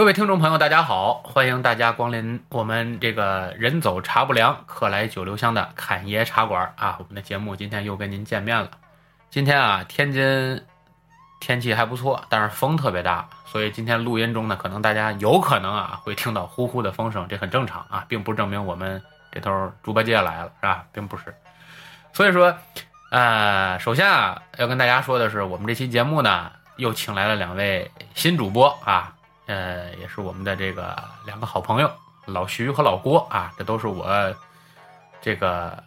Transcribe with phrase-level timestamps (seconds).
[0.00, 1.20] 各位听众朋友，大家好！
[1.22, 6.96] 欢迎大家光临我们这个人走茶不凉，客来酒留香的侃爷茶馆啊！
[6.98, 8.70] 我们的节目今天又跟您见面了。
[9.28, 10.64] 今天啊，天津
[11.38, 20.86] 天气还不错，但是风特别大，所以今天录音中呢，可能大家有可能啊会听到呼呼的风声，这很正常啊，并不证明我们这头猪八戒来了，是吧？
[20.94, 21.24] 并不是。
[22.14, 22.56] 所以说，
[23.10, 29.12] 呃，首先啊，要跟大家说的是，我们这期节目呢，又请来了两位新主播啊。
[29.50, 30.96] 呃，也是我们的这个
[31.26, 31.90] 两个好朋友，
[32.24, 34.06] 老徐和老郭啊，这都是我
[35.20, 35.82] 这个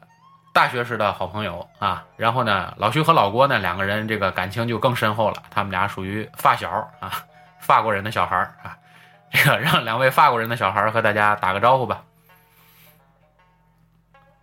[0.52, 2.05] 大学时的好朋友啊。
[2.17, 7.23] 然后呢，老徐和老郭呢，两个人这个感情就更深厚了，他们俩属于发小啊，
[7.62, 8.77] 法国人的小孩啊。
[9.31, 12.03] 这 个让两位法国人的小孩和大家打个招呼吧。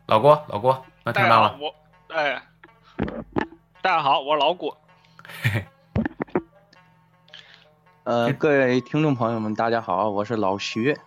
[0.07, 1.57] 老郭，老郭，能听到了？
[1.60, 1.74] 我
[2.09, 2.43] 哎，
[3.82, 4.74] 大家好，我是老郭。
[5.43, 5.66] 嘿嘿。
[8.11, 10.99] 呃，各位听众朋友们，大家好，我是老徐，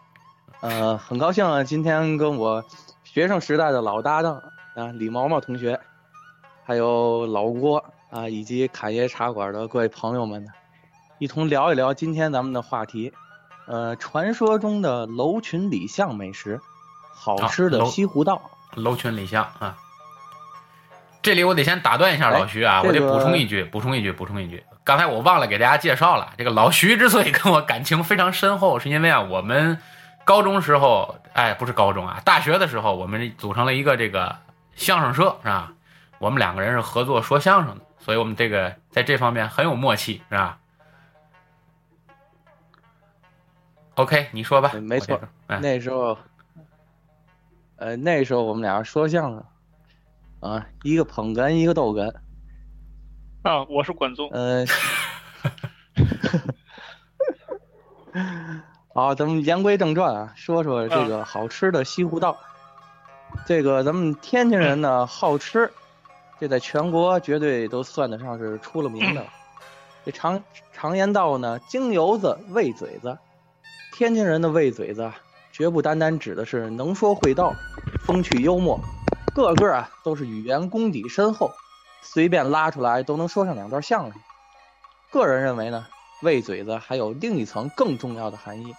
[0.61, 2.63] 呃，很高兴啊，今天跟我
[3.03, 4.41] 学生时代的老搭档
[4.73, 5.77] 啊李毛毛同学，
[6.63, 10.51] 还有老郭啊，以及侃爷茶馆的各位朋友们呢，
[11.19, 13.11] 一同聊一聊今天咱们的话题，
[13.67, 16.61] 呃，传说中的楼群里巷美食，
[17.11, 19.75] 好吃的西湖道，楼群里巷啊，
[21.21, 24.63] 这里我得先打断一下老徐啊，我得补充一句，补充一句，补充一句。
[24.83, 29.79] 刚才我忘了给大家介绍了，这个老徐之所以跟我感情非常深厚，是因为啊，我们
[30.25, 34.35] 高中时候，哎，不是高中啊，大学的时候，我们组成了一个这个
[34.75, 35.71] 相声社，是吧？
[36.19, 40.57] 我们两个人是合作说相声的，所以我们这个在这方面很有默契，是吧
[43.95, 44.71] ？OK，你说吧。
[44.81, 46.17] 没错，那时候，
[47.77, 49.45] 呃，那时候我们俩说相声，
[50.41, 52.13] 啊，一个捧哏，一个逗哏。
[53.45, 54.29] 啊，我是观众。
[54.31, 54.65] 嗯，
[58.95, 62.37] 好，咱们言归正传啊，说说这个好吃的西湖道。
[63.45, 65.73] 这个咱们天津人呢好吃，
[66.39, 69.25] 这在全国绝对都算得上是出了名的。
[70.05, 73.17] 这常常言道呢，京油子喂嘴子，
[73.91, 75.11] 天津人的喂嘴子
[75.51, 77.53] 绝不单单指的是能说会道、
[78.05, 78.79] 风趣幽默，
[79.35, 81.51] 个个啊都是语言功底深厚。
[82.03, 84.21] 随便拉出来都能说上两段相声。
[85.09, 85.87] 个人认为呢，
[86.21, 88.75] 喂嘴子还有另一层更重要的含义，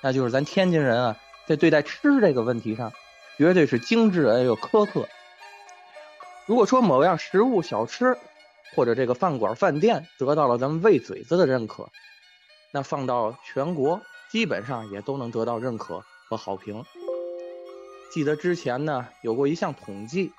[0.00, 1.16] 那就是咱天津人啊，
[1.46, 2.92] 在对待吃这个问题上，
[3.36, 5.08] 绝对是精致而又苛刻。
[6.46, 8.16] 如果说某样食物、小吃，
[8.76, 11.88] 或者这个饭馆、饭店得到了咱们喂嘴子的认可，
[12.72, 14.00] 那放到全国，
[14.30, 16.84] 基本上也都能得到认可和好评。
[18.12, 20.32] 记得之前呢，有过一项统计。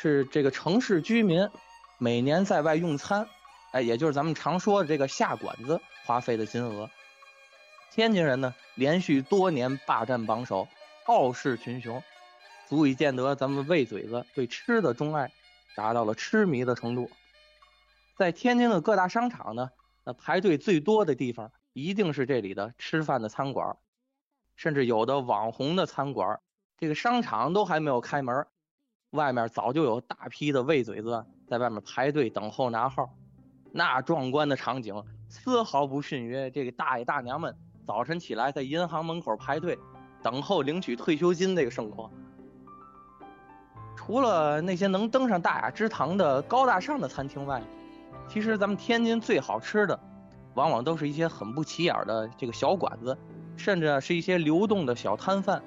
[0.00, 1.50] 是这个城市居民
[1.98, 3.28] 每年在外用餐，
[3.72, 6.88] 哎，也就是咱们常说的这个下馆子花费的金额。
[7.90, 10.68] 天津人呢，连续多年霸占榜首，
[11.06, 12.00] 傲视群雄，
[12.68, 15.32] 足以见得咱们喂嘴子对吃的钟爱
[15.74, 17.10] 达到了痴迷的程度。
[18.16, 19.72] 在天津的各大商场呢，
[20.04, 23.76] 那排队最多的地方一定是这里的吃饭的餐馆，
[24.54, 26.38] 甚至有的网红的餐馆，
[26.78, 28.46] 这个商场都还没有开门。
[29.12, 33.08] 外面早就有大批的喂嘴子在外面排队等候拿号，
[33.72, 39.78] 那壮观的场景丝毫不逊于这个大爷大娘们早晨起来在银行门口排队
[40.22, 42.10] 等候领取退休金这个盛况。
[43.96, 47.62] 除了那些能登上大雅之堂的高大上的餐厅外，
[48.28, 49.98] 其实咱们天津最好吃的，
[50.54, 53.16] 往往都是一些很不起眼的这个小馆子，
[53.56, 55.62] 甚至是一些流动的小摊贩。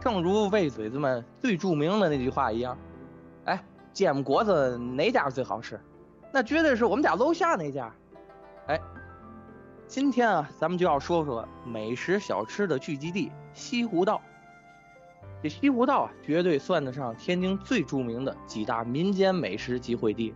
[0.00, 2.78] 正如魏嘴子们最著名的那句话一样，
[3.44, 5.78] 哎，煎果子哪家最好吃？
[6.32, 7.92] 那绝对是我们家楼下那家。
[8.66, 8.80] 哎，
[9.86, 14.20] 今天啊，咱们就要说说美食小吃的聚集地西湖道。
[15.42, 20.34] 这西湖道啊，绝对算得上天津最著名的几大民间美食集会地。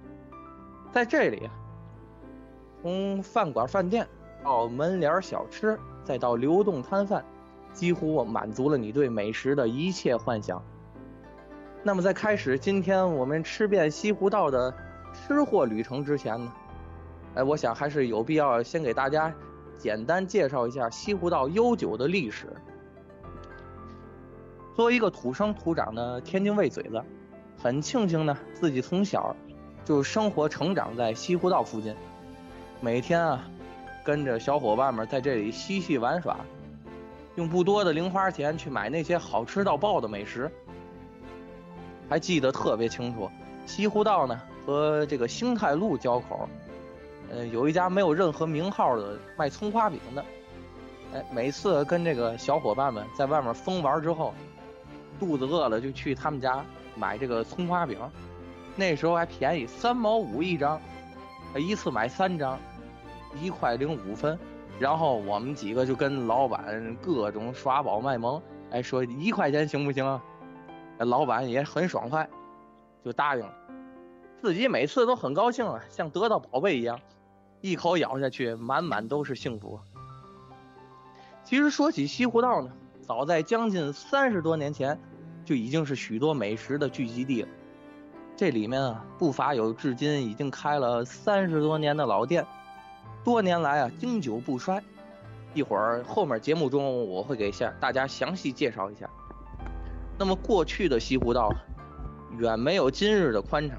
[0.91, 1.49] 在这里，
[2.83, 4.06] 从饭馆、饭店
[4.43, 7.25] 到门脸小吃，再到流动摊贩。
[7.72, 10.62] 几乎满足了你对美食的一切幻想。
[11.82, 14.72] 那么，在开始今天我们吃遍西湖道的
[15.12, 16.52] 吃货旅程之前呢，
[17.34, 19.34] 哎，我想还是有必要先给大家
[19.76, 22.46] 简单介绍一下西湖道悠久的历史。
[24.74, 27.02] 作为一个土生土长的天津卫嘴子，
[27.60, 29.34] 很庆幸呢，自己从小
[29.84, 31.94] 就生活成长在西湖道附近，
[32.80, 33.44] 每天啊，
[34.04, 36.36] 跟着小伙伴们在这里嬉戏玩耍。
[37.37, 40.50] 用不多的零花钱去买那些好吃到爆的美食，
[42.08, 43.31] 还记得特别清楚。
[43.64, 46.49] 西湖道呢和这个兴泰路交口，
[47.31, 50.25] 呃，有一家没有任何名号的卖葱花饼的，
[51.14, 54.34] 哎，每次跟这个小伙伴们在外面疯玩之后，
[55.19, 56.64] 肚子饿了就去他们家
[56.96, 57.99] 买这个葱花饼，
[58.76, 60.81] 那时候还便宜，三毛五一张，
[61.56, 62.58] 一次买三张，
[63.40, 64.38] 一块零五分。
[64.82, 68.43] 然后我们几个就跟老板各种耍宝卖萌，
[68.73, 70.20] 哎，说一块钱行不行啊？
[70.99, 72.29] 老板也很爽快，
[73.05, 73.55] 就答应了。
[74.40, 76.99] 自己每次都很高兴啊，像得到宝贝一样，
[77.61, 79.79] 一口咬下去，满满都是幸福。
[81.44, 84.99] 其实说起西湖道呢，早在将近三十多年前，
[85.44, 87.49] 就已经是许多美食的聚集地了。
[88.34, 92.44] 这里面啊，不乏有至今已经开了三十多年的老店。
[93.24, 94.82] 多年来啊，经久不衰。
[95.54, 99.08] 一会儿后面节目中我会给下大家详细介绍一下。
[100.19, 101.52] 那么过去的西湖道，
[102.38, 103.78] 远没有今日的宽敞。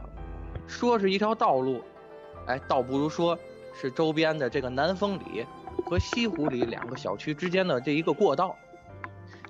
[0.66, 1.82] 说是一条道路，
[2.46, 3.38] 哎，倒不如说
[3.74, 5.46] 是周边的这个南风里
[5.86, 8.56] 和西湖里两个小区之间的这一个过道。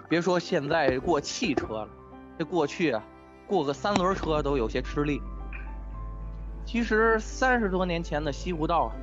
[0.09, 1.89] 别说现在过汽车了，
[2.39, 3.03] 这过去啊，
[3.45, 5.21] 过个三轮车都有些吃力。
[6.65, 8.95] 其实三十多年前的西湖道啊。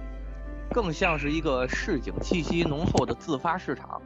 [0.73, 4.01] 更像是一个市井气息浓厚的自发市场。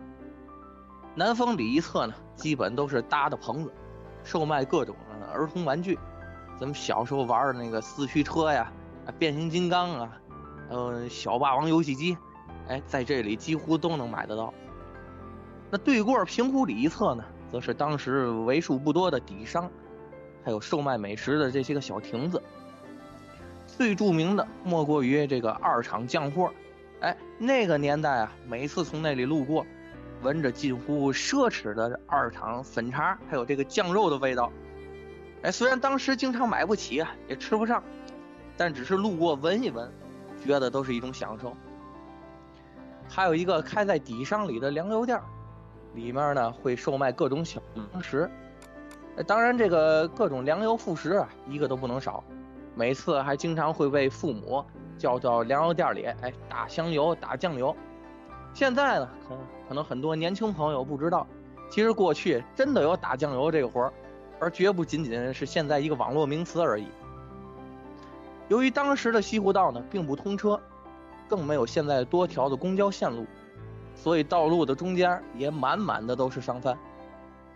[1.14, 3.72] 南风里一侧呢，基本都是搭的棚子，
[4.24, 4.96] 售卖各种
[5.32, 5.98] 儿童玩具，
[6.58, 8.72] 咱们小时候玩的那个四驱车呀、
[9.18, 10.18] 变形金刚啊，
[10.70, 12.16] 呃，小霸王游戏机，
[12.66, 14.52] 哎，在这里几乎都能买得到。
[15.70, 19.70] 那对过平湖里一侧呢，则是当时为数不多的底商，
[20.42, 22.42] 还有售卖美食的这些个小亭子。
[23.76, 26.52] 最著名的莫过于这个二厂酱货，
[27.00, 29.66] 哎，那个年代啊，每次从那里路过，
[30.22, 34.52] 闻着近乎奢侈的二厂粉肠，还有这个酱肉的味道，
[35.42, 37.82] 哎，虽然当时经常买不起啊，也吃不上，
[38.56, 39.90] 但只是路过闻一闻，
[40.44, 41.52] 觉得都是一种享受。
[43.08, 45.20] 还有一个开在底商里的粮油店，
[45.94, 48.30] 里面呢会售卖各种小零食，
[49.26, 52.22] 当然这个各种粮油副食啊，一个都不能少。
[52.74, 54.64] 每次还经常会被父母
[54.98, 57.74] 叫到粮油店里，哎，打香油、打酱油。
[58.52, 59.36] 现在呢，可
[59.68, 61.26] 可能很多年轻朋友不知道，
[61.70, 63.92] 其实过去真的有打酱油这个活儿，
[64.38, 66.86] 而绝不仅仅是现在一个网络名词而已。
[68.48, 70.60] 由于当时的西湖道呢并不通车，
[71.28, 73.24] 更没有现在多条的公交线路，
[73.94, 76.76] 所以道路的中间也满满的都是商贩。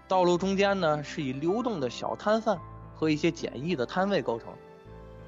[0.09, 2.59] 道路中间呢是以流动的小摊贩
[2.95, 4.49] 和一些简易的摊位构成。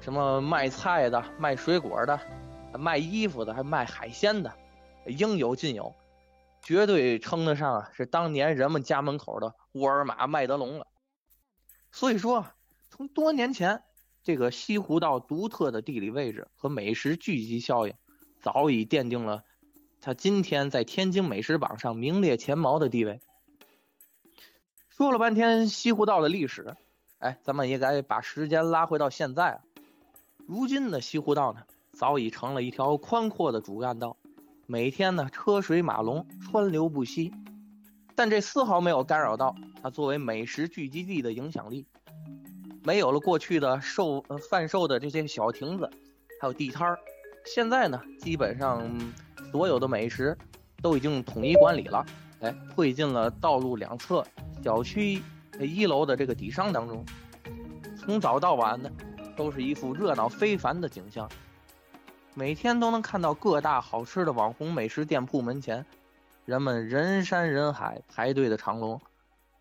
[0.01, 2.19] 什么卖菜的、卖水果的、
[2.73, 4.51] 卖衣服的、还卖海鲜的，
[5.05, 5.93] 应有尽有，
[6.63, 10.87] 绝对称得上啊是当年人们家门口的沃尔玛、麦德龙了。
[11.91, 12.47] 所以说，
[12.89, 13.83] 从多年前，
[14.23, 17.93] 这个西湖道独特的地理位置和美食聚集效应，
[18.39, 19.43] 早已奠定了
[20.01, 23.21] 它今天在天津美食榜上名列前茅的地位。
[24.89, 26.75] 说了半天西湖道的历史，
[27.19, 29.61] 哎，咱们也该把时间拉回到现在啊。
[30.47, 31.61] 如今的西湖道呢，
[31.93, 34.17] 早已成了一条宽阔的主干道，
[34.67, 37.31] 每天呢车水马龙，川流不息。
[38.15, 41.87] 但这丝毫没有干扰到它作为美食聚集地的影响力。
[42.83, 45.89] 没有了过去的售贩售的这些小亭子，
[46.41, 46.99] 还有地摊儿，
[47.45, 48.83] 现在呢，基本上
[49.51, 50.37] 所有的美食
[50.81, 52.05] 都已经统一管理了，
[52.41, 54.25] 哎，汇进了道路两侧
[54.63, 55.21] 小区
[55.59, 57.05] 一楼的这个底商当中，
[57.95, 58.91] 从早到晚的。
[59.35, 61.29] 都是一副热闹非凡的景象，
[62.33, 65.85] 每天都能看到各大好吃的网红美食店铺门前，
[66.45, 69.01] 人们人山人海排队的长龙，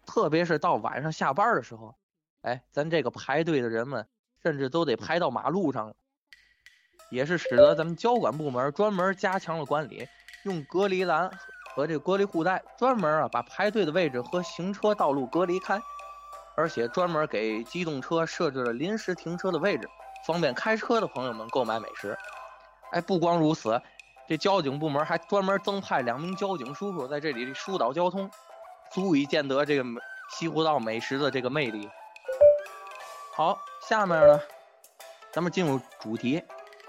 [0.07, 1.95] 特别是到晚上下班的时候，
[2.43, 4.07] 哎，咱这个排队的人们
[4.43, 5.95] 甚至都得排到马路上了，
[7.11, 10.07] 也是使得咱们交管部门专门加强了管理，
[10.45, 11.31] 用隔离栏
[11.75, 15.81] 和这个隔离护带专门啊把排队的位置和行车道路隔离开。
[16.61, 19.89] 而且专门给机动车设置了临时停车的位置，
[20.27, 22.19] 方便开车的朋友们购买美食。
[22.93, 23.81] 哎，不光如此，
[24.29, 28.31] 这交警部门还专门增派两名交警叔叔在这里疏导交通，
[28.93, 29.85] 足以见得这个
[30.33, 31.89] 西湖道美食的这个魅力。
[33.35, 34.39] 好，下面呢，
[35.33, 36.43] 咱们进入主题，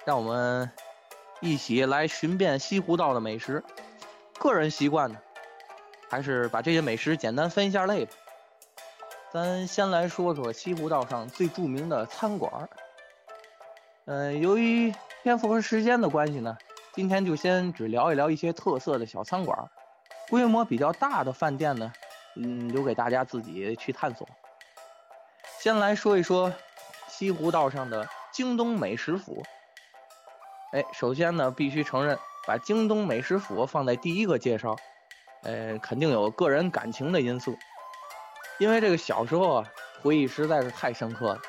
[0.04, 0.70] 让我们
[1.40, 3.64] 一起来寻遍西湖道的美食。
[4.38, 5.18] 个人习惯呢，
[6.10, 8.12] 还是把这些美食简单分一下类吧。
[9.34, 12.70] 咱先来说说西湖道上最著名的餐馆儿。
[14.04, 16.58] 嗯，由于篇幅和时间的关系呢，
[16.94, 19.70] 今天就先只聊一聊一些特色的小餐馆儿。
[20.30, 21.94] 规模比较大的饭店呢，
[22.36, 24.28] 嗯，留给大家自己去探索。
[25.60, 26.52] 先来说一说
[27.08, 29.42] 西湖道上的京东美食府。
[30.74, 34.76] 哎，首先呢，必须承认把京东美食府放在第一个介绍，
[35.44, 37.58] 呃，肯定有个人感情的因素，
[38.62, 39.68] 因为这个小时候啊，
[40.04, 41.42] 回忆实在是太深刻了。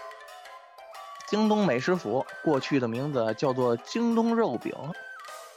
[1.29, 4.73] 京东美食府过去的名字叫做京东肉饼，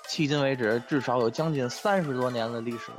[0.05, 2.91] 迄今为止至少有将近三十多年的历史。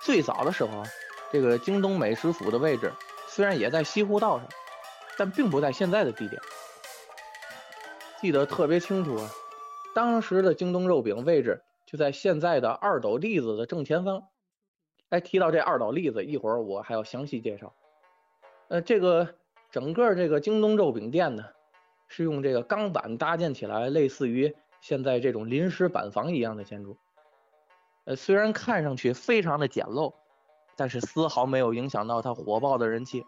[0.00, 0.82] 最早的时候，
[1.30, 2.90] 这个京东美食府的位置
[3.26, 4.48] 虽然也在西湖道上，
[5.18, 6.40] 但并不在现在的地点。
[8.18, 9.30] 记得特别清楚啊，
[9.94, 14.22] 当时的京东肉饼位置就在现在的二斗栗子的正前方。
[15.10, 17.74] 哎，提到这二岛栗子，一会儿我还要详细介绍。
[18.68, 19.34] 呃，这个
[19.70, 21.44] 整个这个京东肉饼店呢，
[22.08, 26.96] 是用这个钢板搭建起来，类似于现在这种临时板房一样的建筑。
[28.04, 30.14] 呃，虽然看上去非常的简陋，
[30.76, 33.24] 但是丝毫没有影响到它火爆的人气。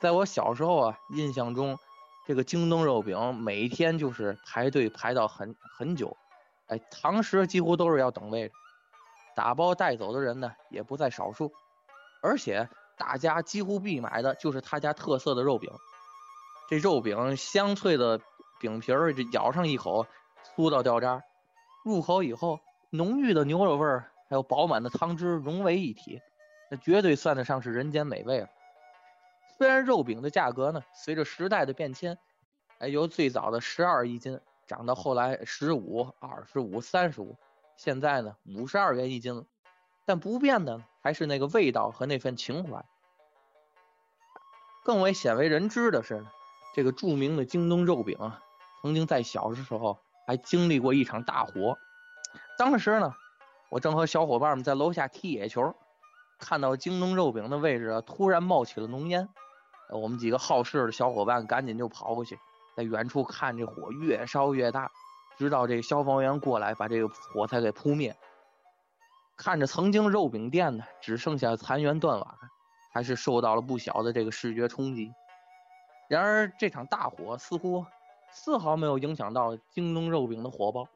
[0.00, 1.78] 在我小时候啊，印象中。
[2.26, 6.14] 这个京东肉饼每天就是排队排到很很久，
[6.66, 8.52] 哎，堂食几乎都是要等位，
[9.38, 11.52] 打包带走的人呢也不在少数，
[12.20, 15.70] 而且大家几乎必买的就是他家特色的肉饼。
[16.68, 18.20] 这肉饼香脆的
[18.58, 20.04] 饼皮儿，这咬上一口
[20.56, 21.22] 酥到掉渣，
[21.84, 22.58] 入口以后
[22.90, 26.20] 浓郁的牛肉味儿还有饱满的汤汁融为一体，
[26.68, 28.48] 那绝对算得上是人间美味了。
[29.56, 32.18] 虽然肉饼的价格呢，随着时代的变迁，
[32.80, 37.36] 哎，由最早的十二一斤涨到后来十五、二十五、三十五，
[37.78, 39.46] 现在呢五十二元一斤了。
[40.04, 42.84] 但不变的还是那个味道和那份情怀。
[44.84, 46.26] 更为鲜为人知的是，
[46.74, 48.42] 这个著名的京东肉饼啊，
[48.82, 51.78] 曾经在小的时候还经历过一场大火。
[52.56, 53.14] 当时呢，
[53.68, 55.74] 我正和小伙伴们在楼下踢野球，
[56.38, 59.28] 看到京东肉饼的位置突然冒起了浓烟。
[59.90, 62.38] 我们几个好事的小伙伴赶紧就跑过去，
[62.76, 64.90] 在远处看这火越烧越大，
[65.38, 68.14] 直到这个消防员过来把这个火才给扑灭。
[69.36, 72.38] 看着曾经肉饼店呢只剩下残垣断瓦，
[72.92, 75.14] 还是受到了不小的这个视觉冲击。
[76.08, 77.86] 然而这场大火似乎
[78.32, 80.88] 丝毫没有影响到京东肉饼的火爆，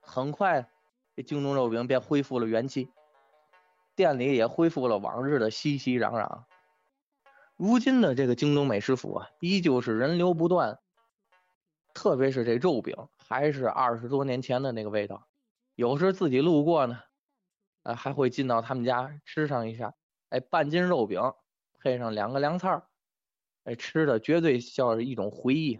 [0.00, 0.68] 很快
[1.16, 2.90] 这京东肉饼便恢复了元气，
[3.96, 6.44] 店里也恢复了往日的熙熙攘攘。
[7.56, 10.78] 如今的这个京东美食府啊，依旧是人流不断，
[11.92, 12.94] 特别是这肉饼，
[13.28, 15.28] 还是二十多年前的那个味道。
[15.74, 17.02] 有时自己路过呢，
[17.82, 19.92] 呃，还会进到他们家吃上一下。
[20.30, 21.20] 哎，半斤肉饼
[21.78, 22.82] 配上两个凉菜儿，
[23.64, 25.78] 哎，吃的绝对像是一种回忆。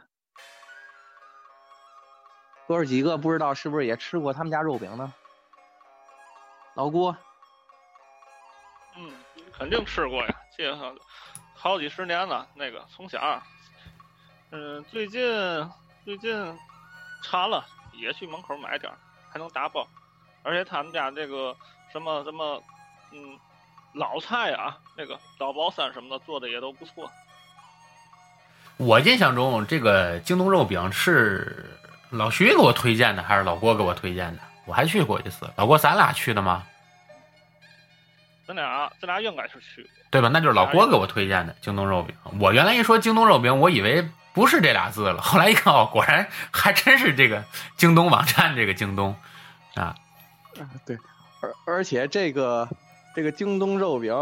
[2.66, 5.14] 哥儿几个不知道是不是也吃过他们家肉饼呢？
[6.74, 7.16] 老郭，
[8.94, 9.10] 嗯，
[9.52, 10.76] 肯定吃过呀，这。
[11.54, 13.42] 好几十年了，那个从小，
[14.50, 15.20] 嗯，最近
[16.04, 16.30] 最近
[17.22, 18.92] 馋了，也去门口买点
[19.30, 19.86] 还能打包。
[20.42, 21.54] 而且他们家这个
[21.92, 22.62] 什么什么，
[23.12, 23.38] 嗯，
[23.94, 27.10] 老菜啊，那个老包三什么的做的也都不错。
[28.76, 31.76] 我印象中，这个京东肉饼是
[32.10, 34.42] 老徐给我推荐的，还是老郭给我推荐的？
[34.64, 35.50] 我还去过一次。
[35.56, 36.64] 老郭，咱俩去的吗？
[38.46, 40.28] 咱俩咱俩应该是去，对吧？
[40.28, 42.16] 那就是老郭给我推荐的京东肉饼。
[42.40, 44.08] 我原来一说京东肉饼，我以为
[44.38, 45.20] 不是这俩字了。
[45.20, 47.42] 后来一看，哦，果然还真是这个
[47.76, 49.12] 京东网站这个京东
[49.74, 49.82] 啊。
[50.60, 50.96] 啊，对，
[51.40, 52.68] 而而且这个
[53.16, 54.12] 这个京东肉饼，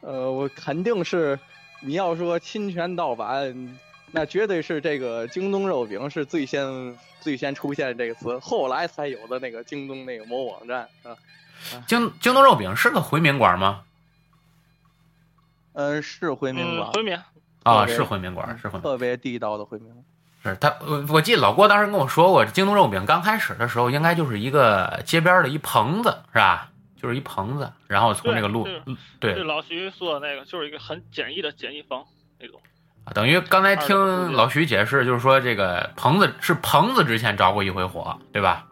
[0.00, 1.36] 呃，我肯定是
[1.80, 3.76] 你要说侵权盗版，
[4.12, 11.16] 那绝对是这个京东肉饼是最先最先出现这个词，后来才有的那个京东那个某网站啊。
[11.88, 13.82] 京京东肉饼是个回民馆吗？
[15.72, 16.92] 嗯，是回民馆。
[16.92, 17.18] 回民
[17.64, 18.82] 啊，是回民馆，是回民。
[18.82, 19.92] 特别地道的回民。
[20.42, 26.70] 是他，我我记得老郭当时跟我说过，京东肉饼刚开始的时候，应该就是一个街边的一棚子，是吧？
[26.96, 28.66] 就是一棚子，然后从那个路，
[29.18, 32.04] 对，老徐说的那个就是一个很简易的简易房
[32.38, 32.58] 那种。
[33.04, 38.66] 啊，等于刚才听老徐解释，就是说这个棚子是棚子之前着过一回火，对吧？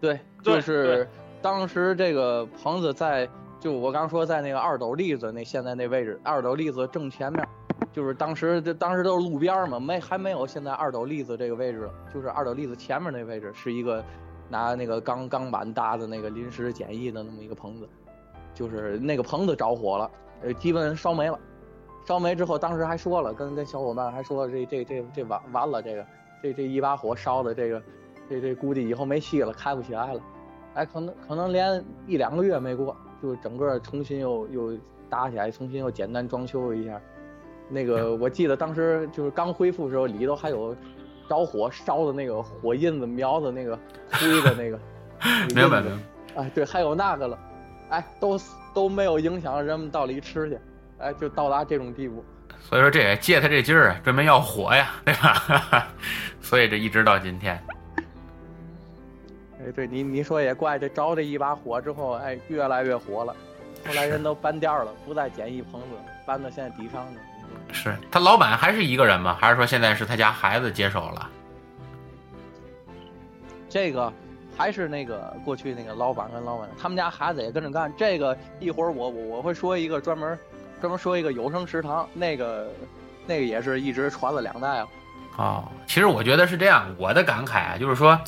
[0.00, 0.20] 对。
[0.42, 1.08] 就是
[1.40, 3.28] 当时这个棚子在，
[3.62, 7.46] 就我刚说在那个二斗栗子那现在那位置，二斗栗子正前面，
[7.92, 14.04] 就是当时这当时都是路边嘛，没还没有现在二斗栗子这个位置，就是二斗栗子前面那位置是一个
[14.48, 17.88] 拿那个钢钢板搭的那个临时简易的那么一个棚子，
[18.52, 20.10] 就是那个棚子着火了，
[20.42, 21.38] 呃，基本烧没了，
[22.04, 26.04] 烧没之后，当时还说了，跟跟小伙伴还说这这这这完完了，这个
[26.42, 27.80] 这这一把火烧的这个。
[28.28, 30.20] 这这估计以后没戏了，开不起来了，
[30.74, 37.00] 哎，可能可能连一两个月没过，就整个重新又又搭起来，重新又简单装修了一下。
[37.68, 40.76] 那个我记得当时就是刚恢复的时候，里头还有
[41.28, 43.78] 着火烧的那个火印子，苗子那个
[44.10, 44.78] 灰的那个。
[45.54, 46.42] 明白明白。
[46.42, 47.38] 哎，对，还有那个了，
[47.90, 48.36] 哎，都
[48.74, 50.58] 都没有影响人们到里吃去，
[50.98, 52.24] 哎，就到达这种地步。
[52.58, 55.88] 所以说这也借他这劲儿，专门要火呀，对吧？
[56.40, 57.62] 所以这一直到今天。
[59.64, 63.34] 哎，对你你说也怪，这着这一把火之后，哎，越来越火了。
[63.86, 65.88] 后来人都搬店了，不再简易棚子，
[66.26, 67.12] 搬到现在底商了。
[67.72, 69.36] 是他老板还是一个人吗？
[69.40, 71.28] 还是说现在是他家孩子接手了？
[73.68, 74.12] 这个
[74.56, 77.92] 还是那个过去那个老板跟老板，他们家孩子也跟着干。
[77.96, 80.38] 这个一会儿我我我会说一个专门
[80.80, 82.68] 专门说一个有声食堂，那个
[83.26, 84.88] 那个也是一直传了两代了。
[85.38, 88.20] 哦，其实我觉得是这样，我的感慨啊，就是说，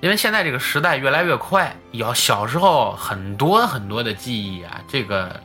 [0.00, 5.38] 因为现在这个时代越来越快，要小时候很多很多的记忆啊，这个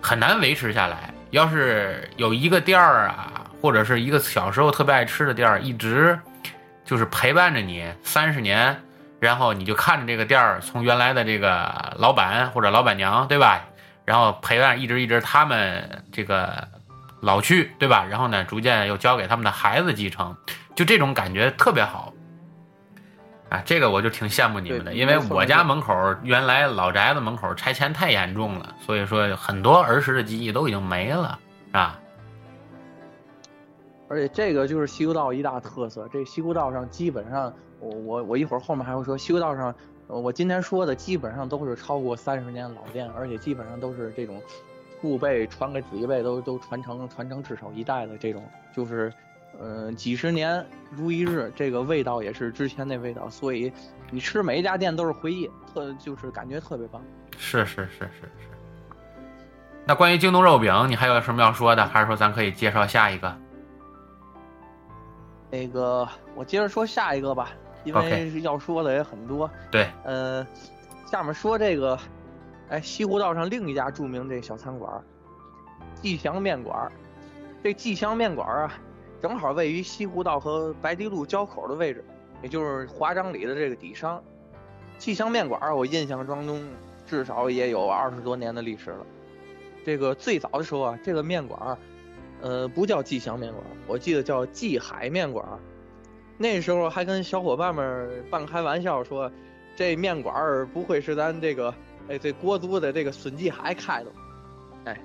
[0.00, 1.12] 很难维持下来。
[1.30, 6.18] 要是有一个店儿啊，或者是一个小时候特别爱吃的店儿，一直
[6.84, 8.80] 就是陪伴着你三十年，
[9.18, 13.60] 然后你就看着这个店儿从原来的这个老板或者老板娘，对吧？
[14.04, 16.68] 然后陪伴一直一直他们这个
[17.20, 18.06] 老去，对吧？
[18.08, 20.34] 然后呢，逐渐又交给他们的孩子继承，
[20.76, 22.12] 就这种感觉特别好。
[23.48, 31.38] 啊，这个我就挺羡慕你们的，因为我家门口原来老宅子门口拆迁太严重了，所以说很多儿时的记忆都已经没了，
[31.70, 32.00] 啊。
[34.08, 39.72] 而且这个就是西沟道一大特色，这西沟道上基本上，我我我一会儿后面还会说，西沟道上，
[40.08, 44.42] 我今天说的基本上都是超过三十年老店，而且基本上都是这种
[45.00, 48.42] 父辈传给子一辈都都传承传承至少一代的这种，
[48.74, 49.12] 就是。
[49.60, 53.72] 嗯，几十年如一日，这个味道也是之前那味道，所以
[54.10, 57.02] 你吃每一家店都是回忆，特就是感觉特别棒。
[57.38, 58.48] 是是是是是。
[59.84, 61.86] 那关于京东肉饼，你还有什么要说的？
[61.86, 63.36] 还是说咱可以介绍下一个？
[65.50, 67.50] 那个，我接着说下一个吧，
[67.84, 69.48] 因为要说的也很多。
[69.70, 69.88] 对。
[70.04, 70.46] 呃，
[71.06, 71.98] 下面说这个，
[72.68, 74.92] 哎，西湖道上另一家著名这小餐馆，
[75.94, 76.90] 季祥面馆。
[77.62, 78.72] 这季祥面馆啊。
[79.28, 82.04] 正好位于西湖道和白堤路交口的位置，
[82.44, 84.22] 也就是华章里的这个底商。
[84.98, 86.64] 季祥面馆，我印象当中
[87.04, 89.04] 至少也有二十多年的历史了。
[89.84, 91.76] 这个最早的时候啊，这个面馆，
[92.40, 95.44] 呃，不叫季祥面馆，我记得叫季海面馆。
[96.38, 99.28] 那时候还跟小伙伴们半开玩笑说，
[99.74, 101.74] 这面馆不会是咱这个
[102.08, 104.12] 哎这国足的这个孙继海开的。
[104.84, 105.00] 哎，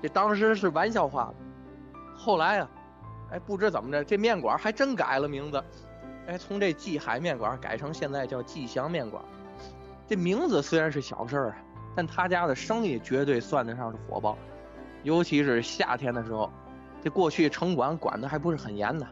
[0.00, 1.30] 这当时是玩笑话。
[2.16, 2.70] 后来啊。
[3.30, 5.62] 哎，不知怎么着，这面馆还真改了名字。
[6.26, 9.22] 哎，从这季海面馆改成现在叫季祥面馆。
[10.08, 11.56] 这名字虽然是小事儿啊，
[11.94, 14.36] 但他家的生意绝对算得上是火爆。
[15.02, 16.50] 尤其是夏天的时候，
[17.02, 19.06] 这过去城管管的还不是很严呢。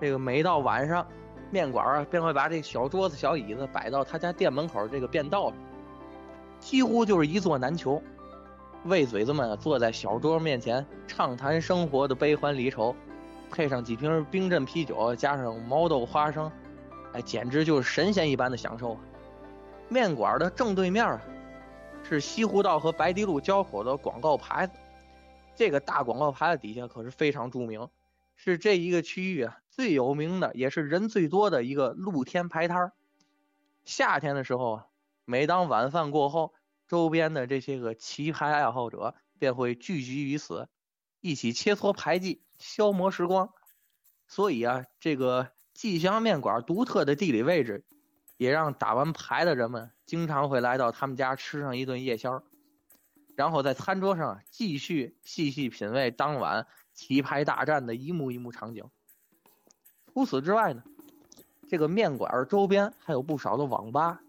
[0.00, 1.06] 这个每到晚上，
[1.50, 5.58] 面馆啊便会把这小桌子、小椅子摆到他家店门口这个便道上，
[6.60, 8.02] 几乎就是一座难求。
[8.84, 12.96] 喂嘴子们坐在小桌面前，畅谈生活的悲欢离愁。
[13.52, 16.50] 配上几瓶冰镇啤酒，加上毛豆花生，
[17.12, 19.00] 哎，简直就是神仙一般的享受啊！
[19.88, 21.22] 面馆的正对面啊，
[22.02, 24.72] 是西湖道和白堤路交口的广告牌子。
[25.54, 27.88] 这个大广告牌子底下可是非常著名，
[28.34, 32.92] 是这一个区域啊最有名的，也是人最多的一个露天牌摊儿。
[33.84, 34.86] 夏天的时候啊，
[35.26, 36.54] 每当晚饭过后，
[36.88, 40.68] 周边的这些个棋牌爱好者便会聚集于此，
[41.22, 42.42] 一起切磋牌技。
[42.58, 43.50] 消磨时光，
[44.28, 47.84] 所以啊，这个季祥面馆独特的地理位置，
[48.36, 52.44] 也让打完牌的人们经常会来到他们家吃上一顿夜宵，
[53.34, 58.84] 然后在餐桌上继续细细品味当晚棋牌大战的一幕一幕场景。
[60.14, 60.84] 除此之外呢，
[61.68, 64.20] 这个面馆周边还有不少的网吧。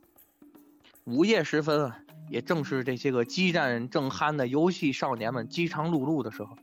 [1.03, 6.58] 午夜时分啊，也正是这些个激战正酣的游戏少年们饥肠辘辘的时候。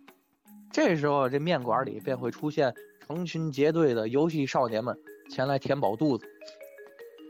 [0.73, 2.73] 这时候，这面馆里便会出现
[3.07, 4.97] 成群结队的游戏少年们
[5.29, 6.25] 前来填饱肚子。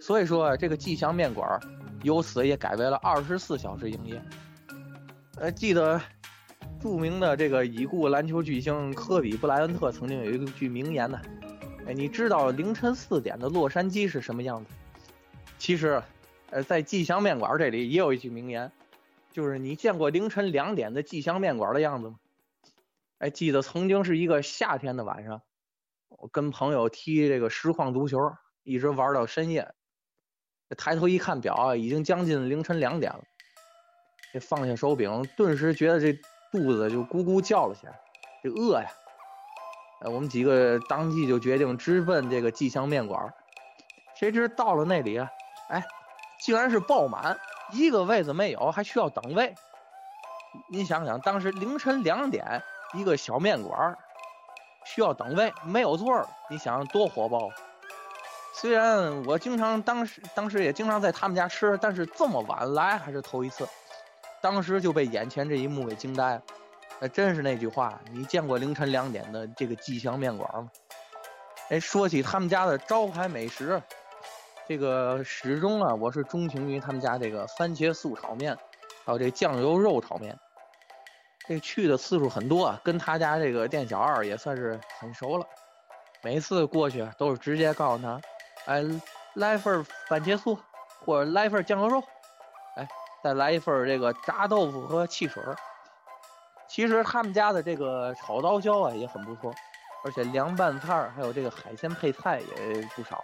[0.00, 1.58] 所以说，这个季祥面馆
[2.02, 4.22] 由此也改为了二十四小时营业。
[5.36, 6.00] 呃，记得
[6.80, 11.18] 著名的这个已故篮球巨星科比布莱恩特曾经有一句名言呢
[11.86, 14.70] ：“哎，你知道凌晨四点的洛杉矶是什么样子？”
[15.56, 16.02] 其实，
[16.50, 18.70] 呃，在季祥面馆这里也有一句名言，
[19.32, 22.16] 就是你见过凌晨两点的季祥面馆的样子吗？
[23.20, 25.42] 哎，记得曾经是一个夏天的晚上，
[26.08, 28.18] 我跟朋友踢这个实况足球，
[28.62, 29.74] 一直玩到深夜。
[30.78, 33.22] 抬头一看表啊，已经将近凌晨两点了。
[34.32, 36.14] 这放下手柄，顿时觉得这
[36.50, 38.00] 肚子就咕咕叫了起来，
[38.42, 38.88] 这饿呀！
[40.00, 43.34] 哎，我们几个当即就决定直奔这个季祥面馆。
[44.14, 45.28] 谁知到了那里啊，
[45.68, 45.84] 哎，
[46.40, 47.38] 竟然是爆满，
[47.74, 49.54] 一个位子没有，还需要等位。
[50.70, 53.98] 你想想，当时凌晨两点，一个小面馆儿
[54.84, 57.50] 需要等位，没有座儿，你想多火爆？
[58.52, 63.68] 虽然我经常当时当时也经常在他们家吃，但是这么晚来还是头一次。
[64.40, 66.42] 当时就被眼前这一幕给惊呆了。
[66.98, 70.70] 那真是那句话，你见过凌晨两点的这个吉祥面馆吗？
[71.68, 73.80] 哎，说起他们家的招牌美食，
[74.66, 78.56] 这个始终啊，我是钟情于他们家这个番茄素炒面，
[79.04, 80.38] 还有这酱油肉炒面。
[81.50, 85.44] 这去的次数很多啊，跟他家这个店小二也算是很熟了。
[86.22, 88.20] 每次过去都是直接告诉他，
[88.66, 88.84] 哎，
[89.34, 90.56] 来份番茄酥，
[91.04, 92.00] 或者来份酱牛肉，
[92.76, 92.88] 哎，
[93.24, 95.42] 再来一份这个炸豆腐和汽水。
[96.68, 99.52] 其实他们家的这个炒刀削啊也很不错，
[100.04, 103.20] 而且凉拌菜还有这个海鲜配菜也不少。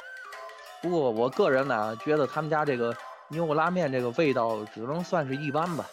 [0.83, 2.93] 不过我个人呢觉得他们家这个
[3.29, 5.87] 牛肉拉面这个味道只能算是一般吧。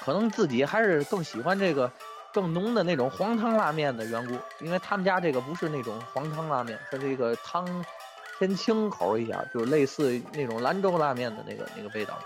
[0.00, 1.90] 可能自己还是更喜欢这个
[2.32, 7.84] 更浓的那种黄汤拉面的缘故，因为他们家这个不是那种黄汤拉面，是这个汤
[8.38, 12.18] 偏清口一下，就是类似那种兰州拉面的那个那个味道。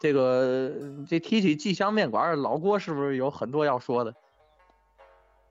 [0.00, 0.72] 这个
[1.08, 4.14] 这提起季香面馆，老郭是不是有很多要说的？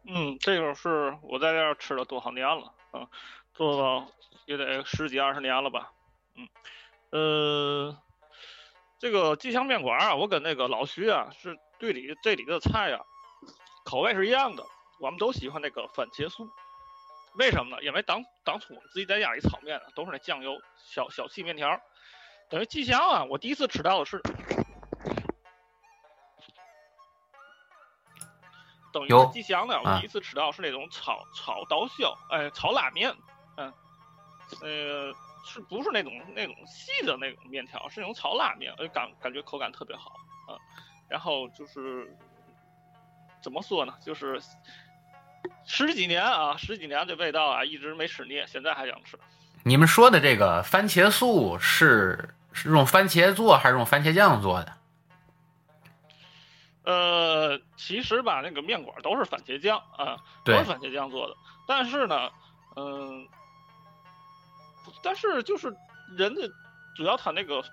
[0.05, 3.07] 嗯，这个是我在这吃了多少年了啊，
[3.53, 4.07] 做了
[4.45, 5.91] 也得十几二十年了吧。
[6.35, 6.47] 嗯，
[7.11, 7.97] 呃。
[8.99, 12.99] 这个吉祥面馆啊，我跟那个老徐啊是对里这里的菜啊
[13.85, 14.65] 口味是一样的，
[14.99, 16.49] 我们都喜欢那个番茄酥。
[17.35, 17.83] 为什么呢？
[17.83, 21.79] 因为当当初我们自己在家里炒面啊都是那酱油小小细面条。
[22.49, 24.19] 等于吉祥啊，我第一次吃到的是，
[28.91, 33.15] 等于吉祥呢，我第一次吃到是那种炒炒刀削，哎，炒拉面，
[33.57, 33.71] 嗯，
[34.61, 35.13] 呃。
[35.47, 37.87] 是不是那种那种细的那种面条？
[37.87, 40.59] 是那种炒拉面，而且感感觉口感特别好啊。
[41.07, 42.13] 然后就是
[43.41, 43.93] 怎么说呢？
[44.05, 44.41] 就是
[45.65, 49.17] 十几年啊，十几年这味道啊，一直没吃腻，现在还想吃。
[49.63, 54.73] 你们说的这个番茄素是是用番茄做还是用番茄酱做的？
[56.83, 61.35] 呃，其实吧，那个面馆都是番茄酱啊，都是番茄酱做的。
[61.65, 62.29] 但是呢，
[62.75, 63.25] 嗯。
[65.03, 65.75] 但是就是
[66.17, 66.41] 人家
[66.95, 67.63] 主要他那个，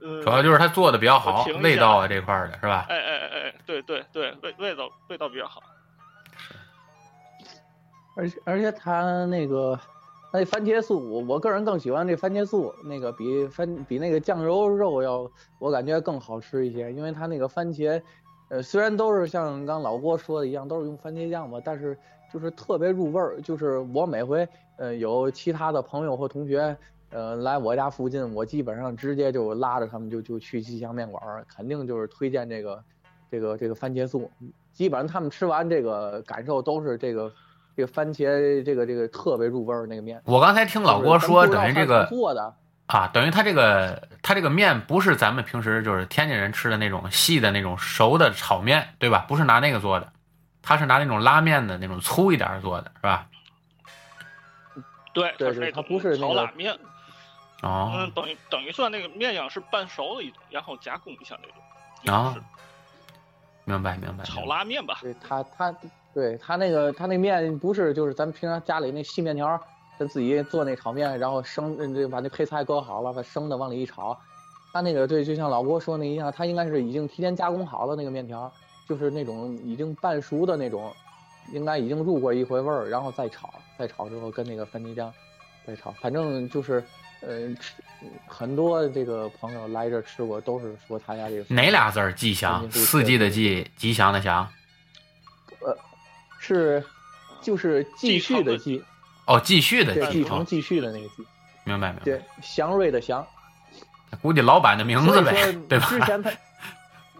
[0.00, 2.86] 呃，主要就是他做的比较好，味道啊这块的是吧？
[2.88, 5.62] 哎哎哎哎，对对对，味味道味道比较好。
[8.16, 9.78] 而且而且他那个
[10.32, 18.02] 那番茄素，我我个人更喜欢这番茄素，那个比番比那个酱油肉要我感觉更好吃一些，因为他那个番茄，
[18.48, 21.98] 呃，虽然都是像刚老郭说的一样，都是用番茄酱吧，但是。
[22.32, 26.76] 就是特别入味儿，就是我每回呃有其他的朋友或同学
[27.10, 32.82] 呃来我家附近，我基本上直接就拉着他们就就去吉祥面馆儿，肯定就是推荐这个
[33.30, 34.30] 这个这个番茄素，
[34.72, 37.32] 基本上他们吃完这个感受都是这个
[37.76, 40.20] 这个番茄这个这个特别入味儿那个面。
[40.24, 42.54] 我刚才听老郭说，等于这个做的
[42.86, 49.24] 啊，等于他这个他这个面不是咱们平时就是天津人吃的那种细的那种熟的炒面，对吧？
[49.28, 50.12] 不是拿那个做的。
[50.62, 53.26] 他是拿那种拉面的那种粗一点做的，是吧？
[55.12, 56.72] 对，对对，它不是炒拉面。
[57.62, 57.92] 哦。
[57.94, 62.14] 嗯，等于等于算那个面样是半熟的一种，然后加工一下那种。
[62.14, 62.36] 啊。
[63.64, 64.24] 明白明白。
[64.24, 64.98] 炒拉面吧。
[65.02, 65.74] 对他他
[66.14, 69.60] 对他那个他那面不是就是咱们平常家里那细面条，
[69.98, 74.18] 他自己做那炒面，然后生这把那配菜搁好了，把生的往里一炒。
[74.72, 78.52] 他那个对，就像老郭说那一样，他应该是已经提前加工好了那个面条。
[78.90, 80.92] 就是那种已经半熟的那种，
[81.52, 85.14] 应该已经入过一回味儿，然后再炒，再炒之后跟那个番茄酱
[85.64, 86.82] 再炒，反正就是，
[87.20, 87.74] 呃，吃
[88.26, 92.68] 很多这个朋友来这吃过，都是说他家这个哪俩字儿吉祥？
[92.72, 94.44] 四季的季，吉祥的祥。
[95.60, 95.78] 呃，
[96.40, 96.84] 是，
[97.40, 98.82] 就是继续的继。
[99.28, 101.24] 哦，继续的继承继续的那个继。
[101.62, 102.02] 明白明白。
[102.02, 103.24] 对，祥瑞的祥。
[104.20, 105.86] 估计老板的名字呗，对吧？
[105.88, 106.32] 之前他。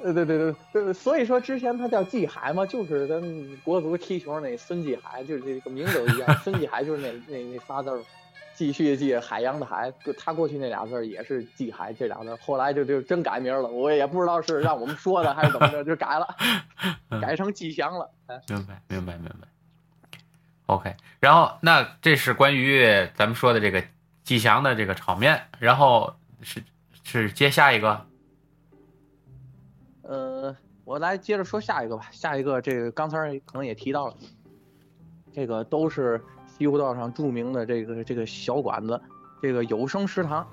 [0.03, 3.21] 呃，对对对对，所以说之前他叫季海嘛，就是咱
[3.65, 6.35] 国足踢球那孙继海，就是这个名字都一样。
[6.43, 8.01] 孙继海就是那那那仨字儿，
[8.55, 16.27] 继续的继，海洋的海，他过去那俩字儿也是季海这俩字儿，后来就就真改名了，我也不知道是让我们说的还是怎么着，就改了，
[17.21, 18.11] 改成季祥了。
[18.49, 19.49] 明白明白明白。
[20.67, 23.83] OK，然后那这是关于咱们说的这个
[24.25, 26.63] 季祥的这个炒面，然后是
[27.03, 28.07] 是接下一个。
[30.11, 32.09] 呃，我来接着说下一个吧。
[32.11, 34.15] 下一个，这个刚才可能也提到了，
[35.33, 39.01] 这个都是西湖道上著名的这个这个小馆子，
[39.41, 40.45] 这个有声食堂。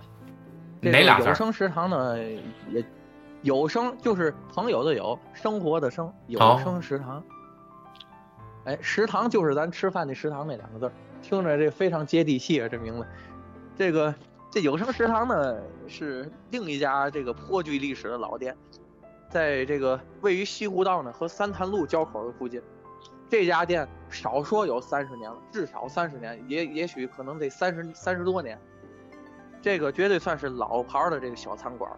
[0.79, 2.23] 这个哪俩字儿有声食堂呢？
[2.69, 2.85] 也
[3.41, 7.23] 有声就是朋友的有，生活的生，有哦声食堂。
[8.65, 10.91] 哎，食堂就是咱吃饭的食堂那两个字儿，
[11.23, 13.07] 听着这非常接地气啊，这名字。
[13.75, 14.13] 这个
[14.51, 18.55] 这有声食堂呢，是另一家这个颇具历史的老店，
[19.29, 22.61] 在这个位于西湖道呢和三潭路交口的附近。
[23.29, 28.57] 这家店少说有三十年了，至少三十年，也也许可能得三十三十多年。
[29.61, 31.91] 这个绝对算是老牌的这个小餐馆。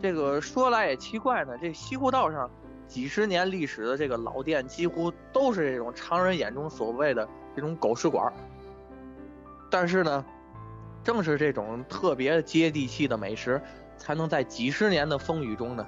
[0.00, 2.50] 这个说来也奇怪呢，这西湖道上
[2.86, 8.30] 几十年历史的这个老店，几乎都是这种常人眼中所谓的这种狗食馆。
[9.70, 10.22] 但是呢，
[11.02, 13.58] 正是这种特别接地气的美食，
[13.96, 15.86] 才能在几十年的风雨中呢，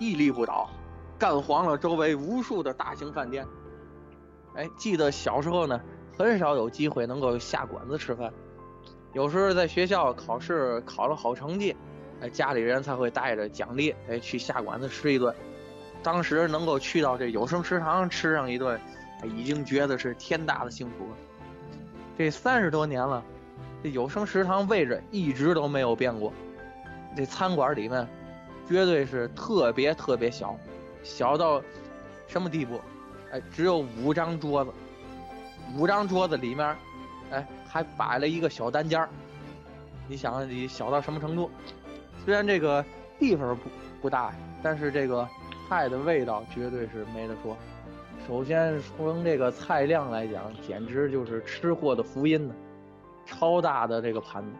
[0.00, 0.68] 屹立不倒，
[1.18, 3.46] 干黄了周围无数的大型饭店。
[4.54, 5.80] 哎，记得小时候呢，
[6.18, 8.32] 很少有机会能够下馆子吃饭，
[9.12, 11.76] 有时候在学校考试考了好成绩，
[12.20, 15.32] 哎，家里人才会带着奖励，哎，去下馆子吃一顿。
[16.02, 18.80] 当时能够去到这有声食堂吃上一顿，
[19.22, 21.16] 已经觉得是天大的幸福了。
[22.16, 23.22] 这三十多年了，
[23.82, 26.32] 这有声食堂位置一直都没有变过。
[27.14, 28.08] 这餐馆里面
[28.70, 30.56] 绝对是特别特别小，
[31.02, 31.60] 小到
[32.28, 32.80] 什么地步？
[33.32, 34.70] 哎，只有五张桌子，
[35.76, 36.76] 五张桌子里面，
[37.32, 39.08] 哎，还摆了一个小单间儿。
[40.06, 41.50] 你想，你小到什么程度？
[42.24, 42.84] 虽然这个
[43.18, 43.68] 地方不
[44.02, 45.28] 不大，但是这个
[45.68, 47.56] 菜的味道绝对是没得说。
[48.28, 52.54] 首先从这个菜量来讲，简直就是吃货的福音呢。
[53.26, 54.50] 超大的这个盘子，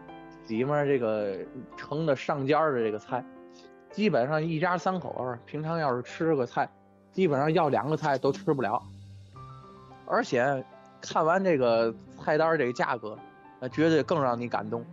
[0.49, 1.37] 里面这个
[1.77, 3.23] 盛的上尖儿的这个菜，
[3.91, 6.69] 基本上一家三口儿平常要是吃个菜，
[7.11, 8.81] 基本上要两个菜都吃不了。
[10.05, 10.63] 而且
[10.99, 13.17] 看完这个菜单这个价格，
[13.59, 14.85] 那绝对更让你感动。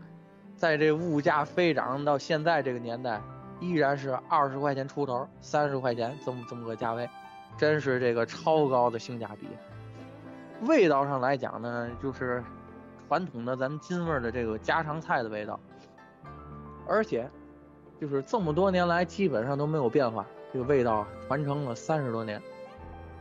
[0.56, 3.20] 在这物价飞涨到现在这个年代，
[3.60, 7.08] 依然是二十块钱出头，三十块钱这么这么个价位，
[7.56, 9.48] 真是这个超高的性价比。
[10.62, 12.42] 味道上来讲呢，就是
[13.06, 15.58] 传统的咱们津味的这个家常菜的味道，
[16.88, 17.30] 而且
[18.00, 22.40] 就是这么多年来基本上都没有变化，这个味道传承了三十多年。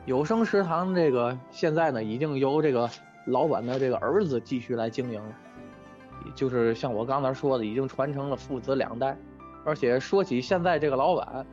[0.06, 2.90] 有声食堂这个现在呢，已经由这个
[3.26, 5.36] 老板的这个儿子继续来经营了，
[6.36, 9.18] 就是像我刚才说的，已经传承了父子两代。
[9.66, 11.46] 而且说起现在这个老板，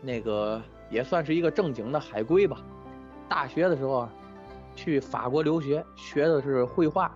[0.00, 2.56] 那个也算是一个正经的海归吧。
[3.28, 4.12] 大学的时候啊，
[4.74, 7.14] 去法国留学，学的是绘画，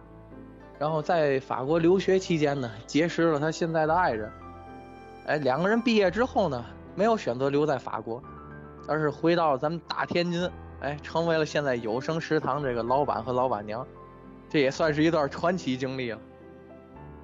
[0.78, 4.30] 然后在法国留学期间呢，结识了他现在的爱人。
[5.26, 8.22] 哎，两个人毕业之后呢，没有选择留在法国，
[8.86, 10.48] 而是回到咱们大天津，
[10.80, 13.86] 哎，成为了现在有声食堂这个老板和老板娘。
[14.48, 16.18] 这也算是一段传奇经历了。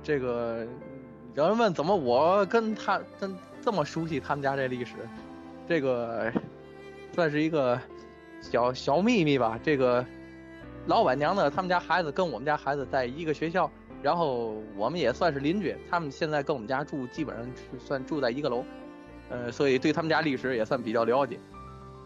[0.02, 0.66] 这个
[1.34, 4.94] 有人问怎么我跟他跟这么熟悉他们家这历史，
[5.68, 6.32] 这个
[7.14, 7.80] 算是一个
[8.40, 9.56] 小小秘密吧。
[9.62, 10.04] 这个
[10.86, 13.70] 老板娘呢，他们家孩子跟我们家孩子在一个学校，
[14.02, 15.76] 然后我们也算是邻居。
[15.88, 18.64] 他们现在跟我们家住，基本上是算住在一个楼，
[19.30, 21.38] 呃，所以对他们家历史也算比较了解。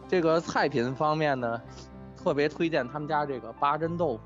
[0.06, 1.60] 这个菜品方面呢，
[2.16, 4.20] 特别推荐他们家这个八珍豆腐、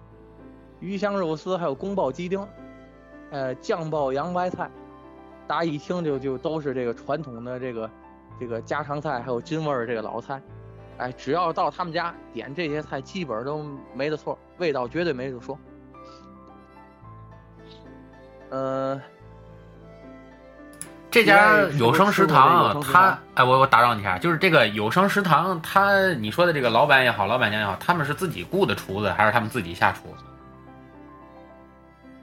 [0.81, 2.47] 鱼香肉丝，还有宫爆鸡丁，
[3.31, 4.71] 呃，酱爆洋白菜。
[5.47, 7.91] 大家一听就就都是这个传统的这个
[8.39, 10.43] 这个家常菜，还有京味儿这个老菜。
[10.99, 15.59] 哎，只要到他们家点这些菜，基本都没得错，味道绝对没得说。
[18.51, 19.01] 呃，
[21.11, 30.15] 这家有声食堂啊吃过这有声，食它堂哎，我我打扰你一下，就是这个有声食堂，他你说的这个老板也好，老板娘也好，他们是自己雇的厨子，还是他们自己下厨？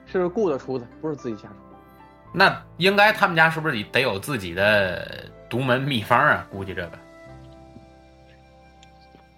[0.06, 1.54] 是雇的厨子，不是自己下厨。
[2.32, 6.46] 那应该他们家是不是得有自己的独门秘方啊？
[6.50, 6.90] 估计这个。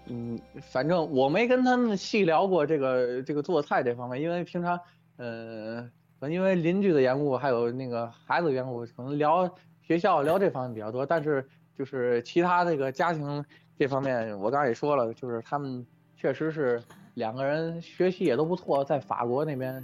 [0.06, 0.40] 嗯，
[0.72, 4.80] 反正我没跟他们细聊过这个这个做菜这方面，因为平常
[5.18, 5.88] 呃，
[6.20, 11.06] 可能因为邻居的缘故，还有那个孩子的缘故，可能聊学校聊这方面比较多。
[11.06, 11.42] 但是
[11.78, 13.42] 就是其他这个家庭
[13.78, 16.82] 这方面，我刚才也说了，就是他们确实是
[17.14, 19.82] 两个人学习也都不错，在法国那边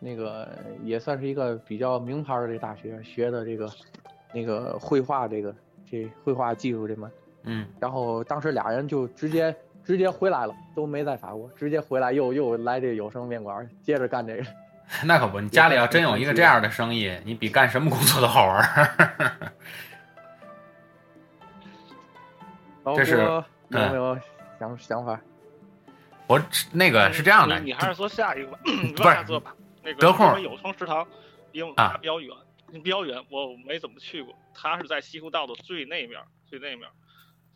[0.00, 0.48] 那个
[0.82, 3.70] 也算是一个比较名牌的这大学学的这个
[4.34, 5.54] 那个绘画这个
[5.88, 7.08] 这绘画技术这门。
[7.44, 14.42] 嗯，然后当时俩人就直接直接回来了，都没在法国，直接回来又又来这有声面馆，接着干这个。
[15.04, 19.52] 那可不，你家里要真有一个这样的生意，你比干什么工作都好玩儿。
[22.96, 24.18] 这是郭有嗯没有
[24.60, 25.20] 想想法？
[26.28, 26.40] 我
[26.72, 29.54] 那个是这样的，你你还是说下一个吧，不是往下做吧。
[29.82, 31.06] 那个得空有声食堂，
[31.52, 32.36] 因为啊它比较远，
[32.82, 34.34] 比较远，我没怎么去过。
[34.54, 36.88] 它是在西湖道的最那面，最那面。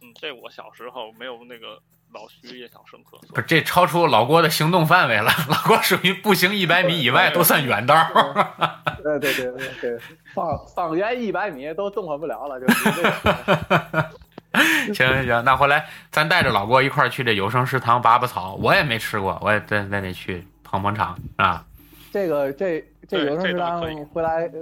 [0.03, 1.81] 嗯，这我小时候没有那个
[2.13, 3.19] 老徐印象深刻。
[3.29, 8.13] 不是这超出老郭的行动范围了， 老郭属于步行一百米以外都算远道儿。
[9.03, 9.99] 对对对对对，
[10.35, 14.11] 方方圆一百米都动弹不了了，就是这个。
[14.93, 21.65] 行行行，那回来咱带着老郭一块儿去这有声食堂拔拔草，我也没吃过，我也得得得去捧捧场啊。
[22.13, 23.81] 这个这这对有声食堂
[24.13, 24.61] 回来呃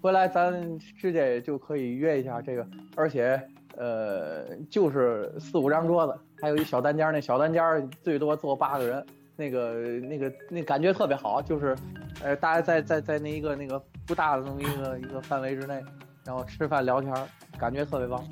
[0.00, 3.40] 回来咱直接就可以约一下这个，而且
[3.76, 11.74] 呃就是四五张桌子，还有一小单间儿，那小单间儿最多坐八个人，那个那个那感觉特别好，就是
[12.22, 15.82] 呃大家在在在那一个那个不大的那么一个一个范围之内，
[16.22, 17.14] 然后吃饭聊天，
[17.58, 18.22] 感觉特别棒。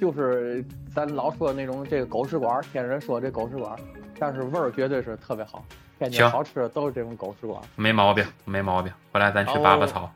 [0.00, 3.78] 就是咱老说的那种这个狗食馆天津人说这狗食馆，
[4.18, 5.62] 但是味儿绝对是特别好。
[5.98, 7.60] 天津行好吃的都是这种狗食馆。
[7.76, 8.90] 没毛病，没毛病。
[9.12, 10.10] 回来咱去拔拔草。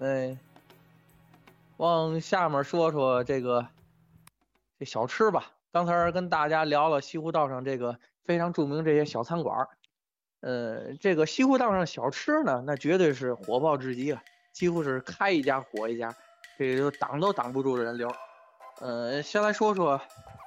[0.00, 0.36] 哎，
[1.78, 3.66] 往下面说说这个
[4.78, 5.46] 这小吃吧。
[5.72, 9.68] 刚才跟大家聊了西湖道上这个非常著名这些小餐馆儿，
[10.40, 14.20] 呃，这个西湖道上小吃呢，那绝对是火爆至极了，
[14.52, 16.14] 几乎是开一家火一家，
[16.58, 18.14] 这个就挡都挡不住的人流。
[18.80, 19.98] 呃，先来说说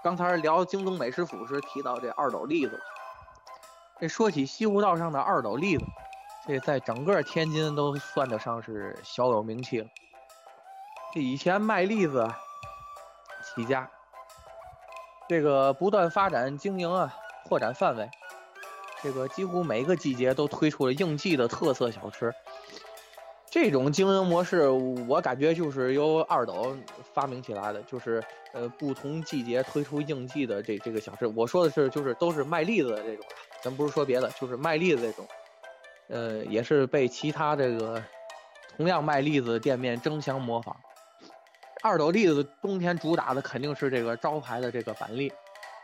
[0.04, 2.80] 刚才聊京东美食府时提到这二斗栗子。
[4.00, 5.86] 这说起西湖道上的二斗栗子，
[6.46, 9.88] 这在整个天津都算得上是小有名气了。
[11.14, 12.30] 这以前卖栗子
[13.42, 13.90] 起家，
[15.28, 17.16] 这个不断发展经营啊，
[17.48, 18.10] 拓展范围，
[19.02, 22.34] 这个几乎每个季节都推出了应季的特色小吃。
[23.50, 26.76] 这种经营模式，我感觉就是由二斗
[27.14, 31.26] 发明起来的，就是呃不同季节推出应季的这这个小吃。
[31.28, 33.26] 我说的是，就是都是卖栗子的这种，
[33.62, 35.26] 咱不是说别的，就是卖栗子这种。
[36.08, 38.04] 呃，也是被其他这个
[38.76, 40.76] 同样卖栗子的店面争相模仿。
[41.88, 45.32] 二斗栗子冬天主打的肯定是这个招牌的这个板栗，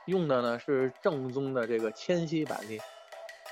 [0.06, 2.82] 用的呢是正宗的这个千禧板栗，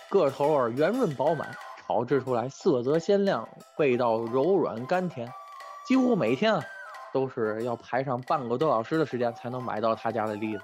[0.09, 5.31] 个头儿圆润饱满，炒制出来色泽鲜亮，味道柔软甘甜，
[5.87, 6.63] 几乎每天啊
[7.13, 10.63] 都是要排上半个多小时的时间才能买到他家的栗子。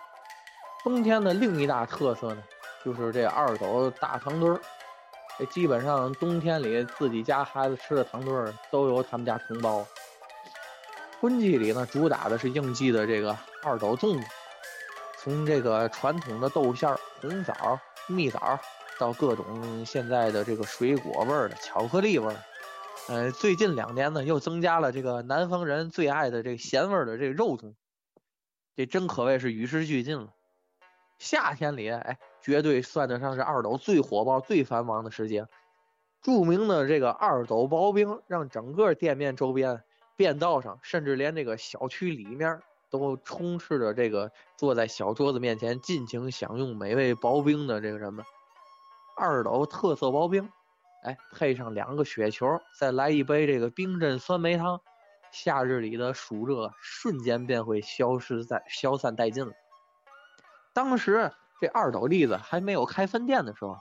[0.84, 2.42] 冬天的另一大特色呢，
[2.84, 4.60] 就是这二斗大糖墩儿。
[5.38, 9.86] 这基本上冬天里自己家孩子吃的糖墩儿都由他们家承包。
[11.26, 14.28] 春季里呢，主打的是应季的这个二斗粽子，
[15.18, 18.60] 从这个传统的豆馅、红枣、蜜枣，
[19.00, 22.36] 到各种现在的这个水果味儿的、巧克力味儿。
[23.08, 27.74] 呃，最近两年呢，又增加了这个南方人最爱的这个咸味儿的这个肉粽，
[28.76, 30.28] 这真可谓是与时俱进了。
[31.18, 35.48] 夏天里，哎，绝对算得上是二斗最火爆、最繁忙的时节。
[36.22, 39.82] 著名的这个二斗刨冰，让整个店面周边、
[40.16, 48.26] 便道上，甚至连这个小区里面，都充斥着这个坐在小桌子面前尽情享用美味薄冰的这个人们。
[49.18, 50.50] 二斗特色薄冰，
[51.04, 54.82] 哎，配上两个雪球，再来一杯这个冰镇酸梅汤，
[55.32, 59.54] 夏日里的暑热瞬间便会消失在消散殆尽了。
[60.74, 63.78] 当时这二斗栗子还没有开分店的时候，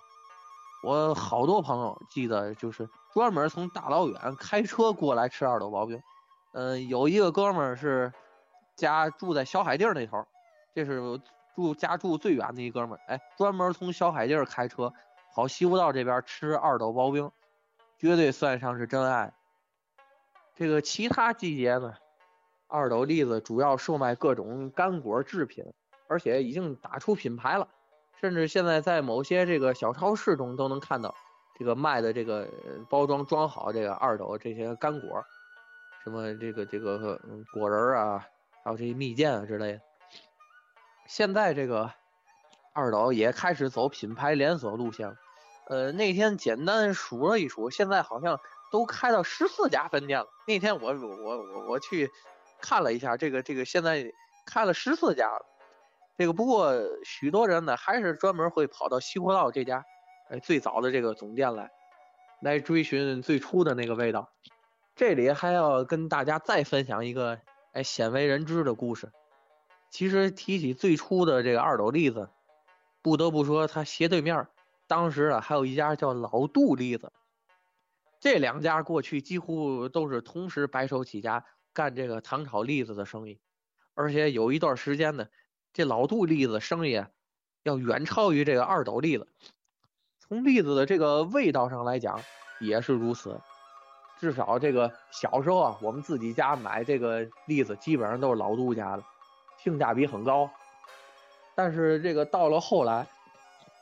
[0.85, 6.01] 我好多朋友记得就是专门从大老远开车过来吃二斗薄冰。
[6.55, 8.13] 嗯、有一个哥们儿是
[8.75, 10.27] 家住在小海地儿那头，
[10.75, 11.21] 这是
[11.55, 14.93] 住家住最远的一哥们儿，哎，专门从小海地儿开车
[15.35, 17.31] 跑西湖道这边吃二斗刨冰，
[17.99, 19.35] 绝对算上是真爱。
[20.55, 21.95] 这个其他季节呢，
[22.69, 25.65] 二斗栗子主要售卖各种干果制品。
[26.07, 27.67] 而且已经打出品牌了，
[28.21, 31.15] 甚至现在在某些这个小超市中都能看到
[31.59, 32.47] 这个卖的这个
[32.91, 35.25] 包装装好这个二斗这些干果，
[36.05, 37.19] 什么这个这个
[37.55, 38.29] 果仁啊，
[38.63, 39.81] 还有这些蜜饯啊之类的。
[41.07, 41.91] 现在这个
[42.75, 45.17] 二斗也开始走品牌连锁路线了，
[45.69, 48.39] 呃，那天简单数了一数，现在好像
[48.71, 50.27] 都开到十四家分店了。
[50.47, 52.11] 那天我我我我去
[52.61, 54.13] 看了一下，这个这个现在
[54.47, 55.47] 开了十四家了。
[56.19, 56.75] 这个不过
[57.05, 59.85] 许多人呢，还是专门会跑到西湖道这家，
[60.29, 61.71] 哎，最早的这个总店来，
[62.43, 64.31] 来追寻最初的那个味道。
[64.97, 67.41] 这里还要跟大家再分享一个
[67.73, 69.11] 哎鲜为人知的故事。
[69.91, 72.29] 其实提起最初的这个二斗栗子，
[73.03, 74.47] 不得不说它斜对面
[74.87, 77.13] 当时啊还有一家叫老杜栗子。
[78.21, 83.39] 这两家过去几乎都是同时白手起家干这个糖炒栗子的生意，
[83.95, 85.27] 而且有一段时间呢。
[85.73, 87.05] 这老杜栗子生意
[87.65, 89.27] 要远超于这个二斗栗子，
[90.21, 92.21] 从栗子的这个味道上来讲
[92.61, 93.41] 也是如此。
[94.25, 99.05] 至少这个小时候啊，我们自己家买这个栗子，基本上都是老杜家的，
[99.63, 100.51] 性价比很高。
[101.55, 103.07] 但是这个到了后来，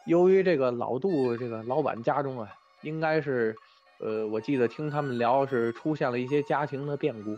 [0.04, 3.54] 由于这个老杜这个老板家中啊，应该是，
[4.00, 7.36] 呃，我记得听他们聊是出现了一些家庭的变故，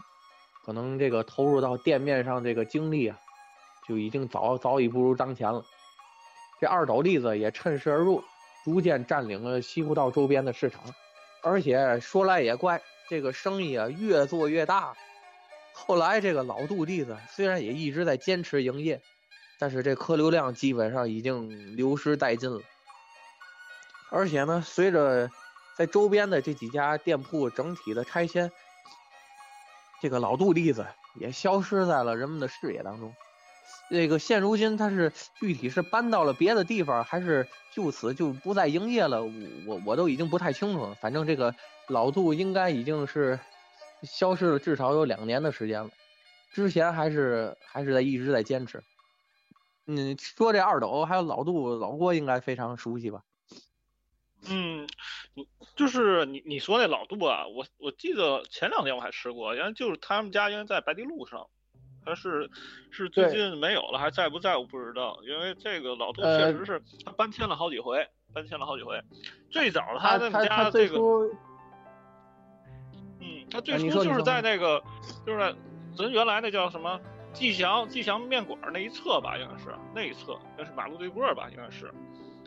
[0.65, 3.19] 可能这个投入到店面上这个精力啊，
[3.87, 5.63] 就已经早早已不如当前了。
[6.59, 8.25] 这二斗栗子也趁势而入，
[8.65, 10.81] 逐渐占领了西湖道周边的市场。
[11.43, 14.95] 而且说来也怪，这个生意啊越做越大。
[15.73, 19.01] 后来这个老杜弟子虽然也一直在坚持营业，
[19.59, 22.61] 但是这客流量基本上已经流失殆尽了。
[24.11, 25.29] 而且呢，随着
[25.77, 28.53] 在周边的这几家店铺整体的拆迁，
[30.01, 30.87] 这个老杜弟子
[31.17, 33.13] 也消失在了人们的视野当中。
[33.91, 39.25] 这个现如今，他是具体是搬到了别的地方，还是就此就不再营业了？
[39.25, 39.31] 我
[39.67, 40.95] 我我都已经不太清楚了。
[41.01, 41.55] 反正这个
[41.89, 43.39] 老杜应该已经是
[44.03, 45.91] 消失了至少有两年的时间了。
[46.53, 48.83] 之前还是还是在一直在坚持。
[49.85, 53.23] 你，说这二斗还有老杜老郭应该非常熟悉吧？
[54.49, 54.87] 嗯，
[55.75, 61.47] 就是你你说那老杜啊，我我记得前两天我还吃过，原来就是他们家原来在白堤路上。
[62.07, 62.51] 他是
[62.91, 69.01] 是最近没有了，还在不在我不知道，因为这个老杜确实是他搬迁了好几回，搬迁了好几回。
[69.51, 71.31] 最早他们家这个，嗯，
[73.55, 74.83] 他最初就是在那个，
[75.25, 75.55] 就是
[75.97, 77.01] 咱原来那叫什么
[77.33, 81.89] 吉祥吉祥面馆那一侧吧，应该是那一侧，那是马路对过吧，应该是。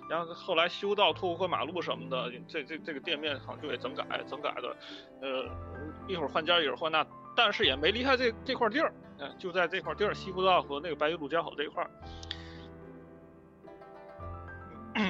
[0.09, 4.75] 然后后来修道拓宽马路什么的，这这这个店面好像就给整改整改的，
[5.21, 5.45] 呃，
[6.09, 8.91] 一会儿换家一会儿换那，但是也没离开这这块地儿。
[9.19, 11.89] 嗯，就在这块地儿，西湖道和那个白玉路交口这一块儿。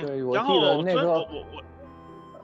[0.01, 1.45] 对，我记得那个我我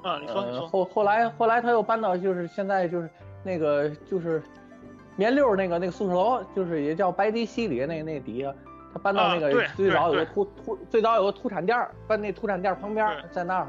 [0.02, 0.68] 我，啊，你说你说。
[0.68, 3.10] 后后来后来他又搬到就是现在就是
[3.44, 4.42] 那个就是
[5.16, 8.54] 棉六那个那个宿舍楼，就是也叫白堤西里那那底下，
[8.94, 13.68] 他搬到那个最早有个土土最早有个土产店，搬那土产店旁边，在那儿，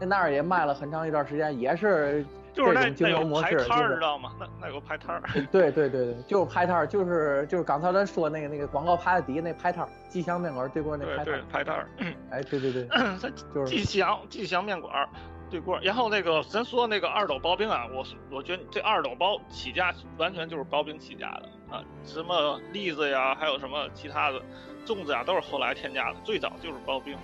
[0.00, 2.24] 在那儿也卖了很长一段时间，也是。
[2.54, 4.32] 就是那经营模式，知道吗？
[4.40, 5.22] 那那有排摊儿。
[5.52, 11.40] 对对对对，就是排摊儿，就是就是刚才咱说那个那个广告牌的底下那排摊儿，吉祥面馆对过那排摊儿。
[11.52, 11.86] 排摊儿。
[12.30, 12.88] 哎，对对对，
[13.54, 15.08] 就是吉祥吉祥面馆
[15.50, 15.78] 对过。
[15.80, 24.40] 然后那个咱说那个二斗刨冰啊，我我觉得这二斗包起家完全就是刨冰起家的啊，什么栗子呀，还有什么其他的
[24.86, 27.16] 粽子呀，都是后来添加的，最早就是刨冰。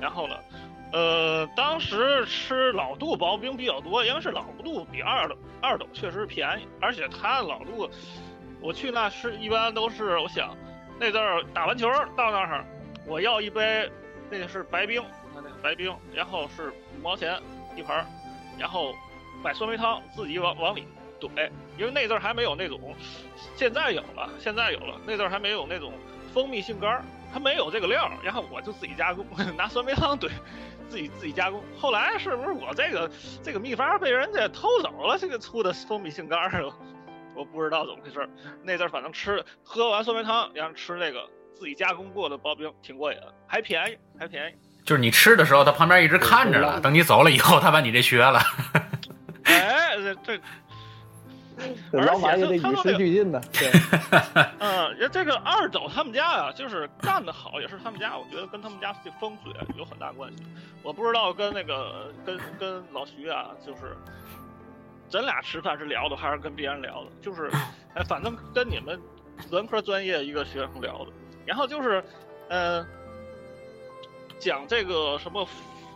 [0.00, 0.36] 然后呢？
[0.90, 7.90] 呃，当时吃老杜刨冰比较多，因为是老杜比二斗二斗确实便宜，而且他老杜，
[8.58, 10.56] 我去那吃一般都是我想
[10.98, 12.64] 那阵儿打完球到那儿，
[13.06, 13.90] 我要一杯
[14.30, 15.04] 那个是白冰，
[15.34, 17.38] 那个白冰，然后是五毛钱
[17.78, 18.04] 一盘，
[18.58, 18.94] 然后
[19.42, 20.86] 买酸梅汤自己往往里
[21.20, 22.94] 怼，因为那阵儿还没有那种，
[23.56, 25.92] 现在有了，现在有了，那阵儿还没有那种
[26.34, 29.24] 蜂蜜杏干儿，它没有这个料，然后我就自己加工，
[29.56, 30.30] 拿酸梅汤怼。
[30.88, 33.10] 自己自己加工，后来是不是我这个
[33.42, 35.18] 这个秘方被人家偷走了？
[35.18, 36.64] 这个出的蜂蜜杏干儿，
[37.36, 38.26] 我不知道怎么回事。
[38.62, 44.54] 那阵儿反正吃喝完酸梅汤，然后吃那个自己加工过的刨冰，挺过瘾，还便宜，还便宜。
[44.88, 48.40] 就是你吃的时候，他旁边一直看着了，等你走了以后，他把你这学了。
[49.44, 50.40] 哎，这这。
[51.90, 53.70] 老板也得与时俱进的，对，
[54.60, 60.42] 嗯，这个二斗他们家啊，就是干得好，也是他们家，我觉得跟他们家这风水有很大关系。
[60.82, 63.94] 我不知道跟那个跟跟老徐啊，就是
[65.10, 67.10] 咱俩吃饭是聊的，还是跟别人聊的？
[67.20, 67.50] 就是，
[67.94, 68.98] 哎，反正跟你们
[69.50, 71.10] 文科专业一个学生聊的。
[71.44, 72.02] 然后就是，
[72.50, 72.86] 嗯，
[74.38, 75.46] 讲这个什么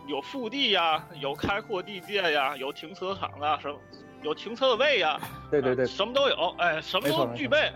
[0.07, 3.77] 有腹地呀，有开阔地界呀，有停车场啊什么。
[4.21, 5.19] 有停车位呀，
[5.51, 7.69] 对对对，什么都有，哎，什么都具备，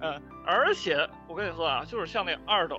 [0.00, 2.78] 嗯，而且我跟你说啊，就是像那二斗，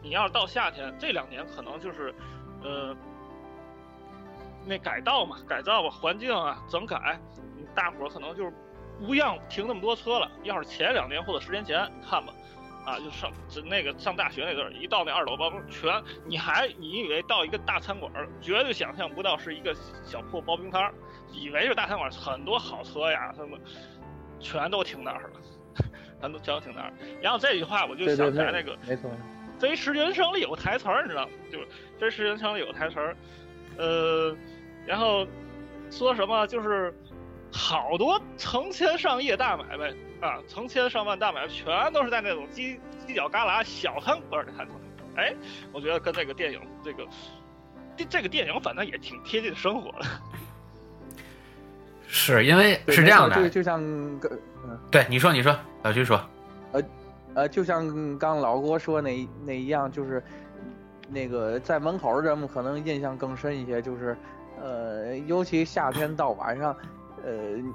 [0.00, 2.14] 你要到夏天这两年可能就是，
[2.62, 2.96] 呃，
[4.64, 7.20] 那改道嘛，改造吧，环境啊，整改，
[7.74, 8.50] 大伙儿可能就是
[9.06, 10.26] 不让停那么多车了。
[10.42, 12.32] 要是前两年或者十年前，你看吧。
[12.84, 18.10] 啊，就上就那个上大学那阵儿，一到那二楼刨冰，全你还你以为到一个大餐馆，
[18.40, 20.94] 绝对想象不到是一个小破包冰摊儿，
[21.32, 23.58] 以为是大餐馆，很多好车呀什么，
[24.40, 25.40] 全都停那儿了，
[26.20, 26.92] 全都全都停那儿。
[27.20, 29.10] 然后这句话我就想起来那个，没错，
[29.58, 31.30] 飞驰人生里有个台词儿，你知道吗？
[31.52, 31.66] 就是
[31.98, 33.16] 飞驰人生里有个台词儿，
[33.76, 34.34] 呃，
[34.86, 35.26] 然后
[35.90, 36.94] 说什么就是
[37.52, 39.92] 好多成千上亿大买卖。
[40.20, 44.72] 啊，成千上万大买卖全都是在那种犄犄角旮旯小餐馆里看的。
[45.16, 45.34] 哎，
[45.72, 47.06] 我觉得跟那个电影这个
[47.96, 50.06] 这这个电影反正也挺贴近生活的。
[52.06, 53.80] 是因为是这样的，就就像
[54.18, 54.28] 个
[54.64, 56.20] 嗯对你说你说，老徐说，
[56.72, 56.82] 呃
[57.34, 60.22] 呃，就像刚老郭说那那一样，就是
[61.08, 64.16] 那个在门口儿人们可能印象更深一些，就是
[64.60, 66.76] 呃，尤其夏天到晚上，
[67.24, 67.32] 呃，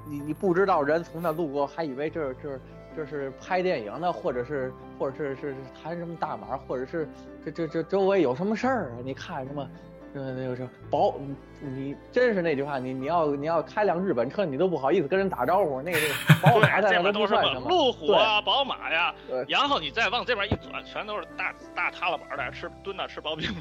[0.08, 2.58] 你你不知道人从那路过，还以为这这
[2.96, 7.08] 这是拍电影呢，或者是或者是是是谈什么大马，或者是
[7.44, 8.96] 这这这周围有什么事儿啊？
[9.04, 9.68] 你看什么？
[10.14, 11.14] 呃，那个是保，
[11.60, 16.08] 你你真是那句话，你你要你要开辆日本车，你都不好意思跟人打招呼，那个那
[16.40, 17.34] 个宝马在那都都是。
[17.68, 23.60] 路虎啊、宝马呀对，然后你再往这边一转，全都是大大踏拉板的，吃蹲那吃薄冰的。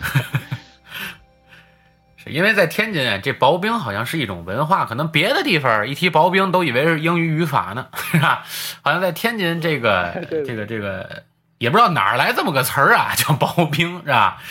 [2.26, 8.44] 是因为在天津啊，这薄冰好像是一种文化，可能别的地方一提薄冰都以为是英语语法呢， 是吧？
[8.82, 11.24] 好像在天津这个 这个这个
[11.60, 14.42] 也不知道哪儿来这么个词儿啊， 叫薄冰是吧？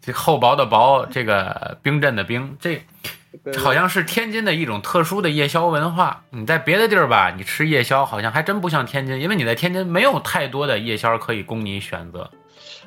[0.00, 2.82] 这厚薄的薄，这个冰镇的冰，这
[3.58, 6.24] 好像是天津的一种特殊的夜宵文化。
[6.30, 12.30] 你在别的地儿吧，你吃夜宵好像还真不像天津，因为你在天津没有太多的夜宵可以供你选择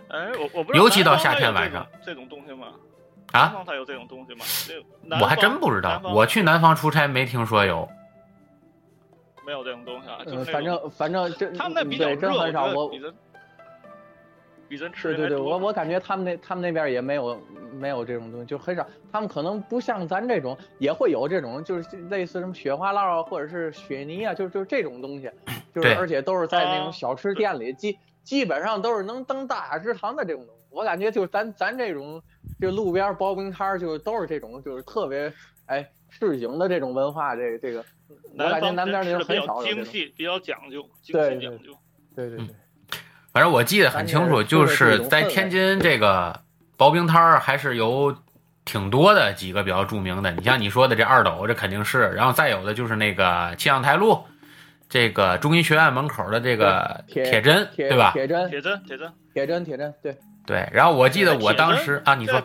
[0.10, 2.68] 哎，我我不知道尤其到夏天晚上这种这种东西吗？
[3.34, 3.50] 南啊。
[3.50, 4.46] 方才有这种东西吗？
[5.22, 7.88] 我还真不知道我去南方出差没听说有。
[9.46, 12.66] 没有这种东西啊，就嗯，是反正反正这他们那比较热，真很少。
[12.66, 13.14] 我比咱
[14.68, 18.86] 比咱吃对对对，我我感觉他们那他们那边也没有没有这种东西，就很少。
[19.10, 25.32] 他们可能不像咱这种，也会有这种，就是类似什么雪花酪啊，或者是雪泥啊，就就这种东西，
[25.74, 30.57] 就是而且都是在那啊种小吃店里，基基本上都是能登大雅之堂的这种东西。
[30.70, 32.22] 我感觉就是咱咱这种
[32.60, 35.32] 就路边刨冰摊儿，就都是这种，就是特别
[35.66, 37.84] 哎市井的这种文化，这个这个，
[38.38, 41.76] 我感觉南边人吃的比儿就很少精细，比较讲究，精细讲究。
[42.16, 42.48] 对对对。
[43.32, 46.42] 反正我记得很清楚，就是在天津这个
[46.78, 48.16] 刨冰摊儿还是有
[48.66, 50.32] 挺多的几个比较著名的。
[50.32, 54.24] 你像你说的这二斗，这肯定是，然后再有的就是那个气象台路，
[54.90, 58.12] 这个中医学院门口的这个铁铁针，对吧？
[58.12, 60.18] 铁针，铁针，铁针，铁针，铁针，对。
[60.48, 60.68] 对。
[60.74, 62.42] 然后我记得我当时啊，你说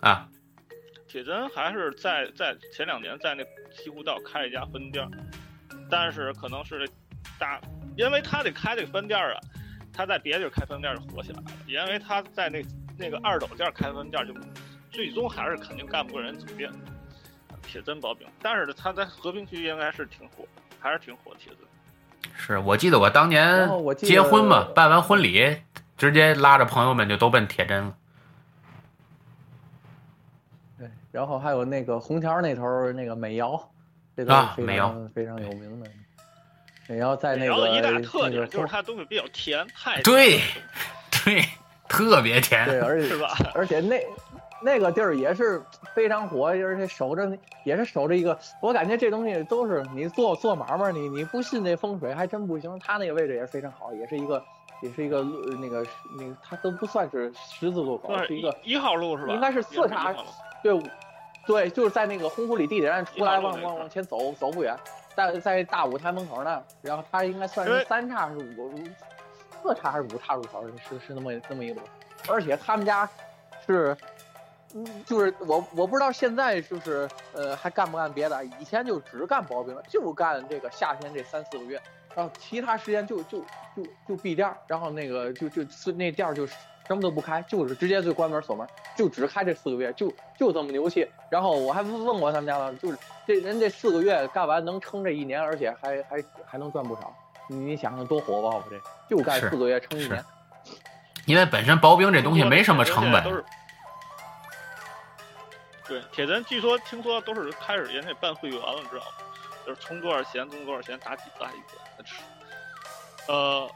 [0.00, 0.26] 啊，
[1.06, 5.10] 铁针还是在在前两年在那西湖道开了一家分店儿，
[5.88, 6.88] 但是可能是
[7.38, 7.60] 大，
[7.96, 9.40] 因为他得开这个分店儿啊，
[9.92, 12.64] 他在别地儿开分店儿就火起来了，因为他在那
[12.98, 14.34] 那个二斗店儿开分店儿就
[14.90, 16.68] 最终还是肯定干不过人总店。
[17.64, 20.44] 铁针薄饼，但是他在和平区应该是挺火，
[20.80, 21.58] 还是挺火铁针。
[22.34, 25.56] 是我记得我当年结婚嘛，办完婚礼
[26.02, 27.94] 直接拉着朋友们就都奔铁针了。
[30.76, 33.70] 对，然后还有那个红桥那头那个美瑶，
[34.16, 35.88] 这都是非啊美常、非常有名的。
[36.88, 40.40] 美瑶在那个一大特点就是它东西比较甜，太对
[41.24, 41.44] 对，
[41.88, 42.66] 特别甜。
[42.66, 43.28] 对，而 且是吧？
[43.54, 44.04] 而且那
[44.60, 45.62] 那个地儿也是
[45.94, 52.76] 非常火，而且守着也是守着一个，我感觉这东西都是你做做买卖，你你不信这风水还真不行。
[52.80, 54.44] 他那个位置也是非常好，也是一个
[54.82, 55.86] 也是一个路那个
[56.18, 59.32] 那个它都不算是十字路口，算是一个一号路是吧？
[59.32, 60.14] 应该是四叉
[60.62, 60.82] 对，
[61.46, 64.76] 对，就是在那个洪湖里地铁站出来，往往往前走走不远，
[65.16, 68.70] 在在大舞台门口那儿，然后它应该算是三叉还是五
[69.62, 71.80] 四叉还是五叉路口，是是那么那么一路，
[72.28, 73.08] 而且他们家
[73.66, 73.96] 是。
[74.74, 81.78] 嗯，就是我我不知道现在就是呃还干不干别的，以前就只干刨冰，就干这个夏天这三四个月，
[82.14, 83.38] 然后其他时间就就
[83.74, 86.56] 就就闭店儿，然后那个就就那店儿就什
[86.88, 91.08] 么都不开，就是直接就关门锁门，就只开这四个月，就就这么牛气。
[91.30, 97.14] 然后我还问过他们家了，就是这人这四个月干完能撑这一年，而且还还还能赚不少。
[97.48, 98.66] 你你想想多火爆吧？
[98.70, 100.22] 这就干四个月撑一年。
[101.24, 103.44] 因为本身薄冰这东西没什么成本都，是。
[105.86, 109.12] 对，铁人据说听说都是开始人家办会员了，你知道吗？
[109.64, 111.81] 就是充多少钱充多少钱打几打一个吃。
[113.28, 113.70] 呃，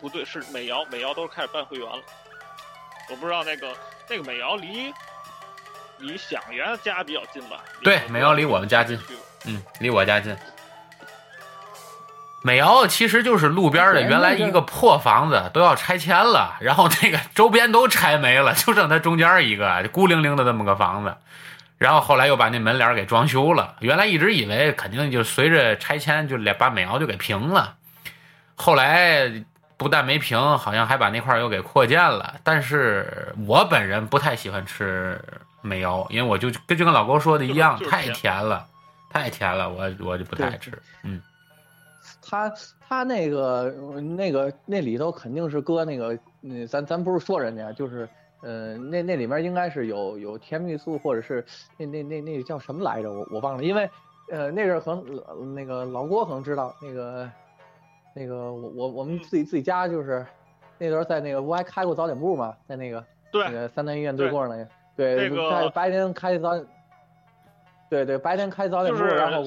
[0.00, 2.02] 不对，是美瑶，美瑶都是开始办会员了。
[3.10, 3.74] 我不知道那个
[4.08, 4.92] 那个美瑶离
[5.98, 7.64] 离响源家比较近吧？
[7.82, 8.98] 对美瑶离我们家近
[9.46, 10.36] 嗯，离我家近。
[12.42, 21.16] 美瑶其实就是路边的原来一个破房子，都要拆迁了，然后那个周边都拆没了，就剩它中间一个孤零零的这么个房子。
[21.78, 23.76] 然后后来又把那门脸给装修了。
[23.80, 27.76] 原来一直以为肯定就随着拆迁就把美瑶就给平了，
[28.56, 29.44] 后来
[29.76, 32.34] 不但没平，好像还把那块又给扩建了。
[32.42, 35.20] 但是我本人不太喜欢吃
[35.62, 38.66] 美瑶，因为我就跟就跟老郭说的一样，太甜甜了，
[39.08, 40.72] 太甜了，我我就不太爱吃。
[41.04, 41.22] 嗯，
[42.20, 42.52] 他
[42.88, 43.72] 他那个
[44.16, 48.08] 那个那里头肯定是搁那个，那，咱咱不是说人家，就是，
[48.40, 51.44] 呃，那那里面应该是有有甜蜜素，或者是
[51.76, 53.12] 那那那那叫什么来着？
[53.12, 53.88] 我我忘了，因为
[54.30, 57.30] 呃，那阵儿可能那个老郭可能知道，那个
[58.14, 60.24] 那个我我我们自己自己家就是
[60.78, 66.52] 那时候在那个不还开过早点部嘛，在那个那，个三南医院对过那个，对，那个开白天开早，
[67.90, 69.42] 对对，白天开早点部，就是然后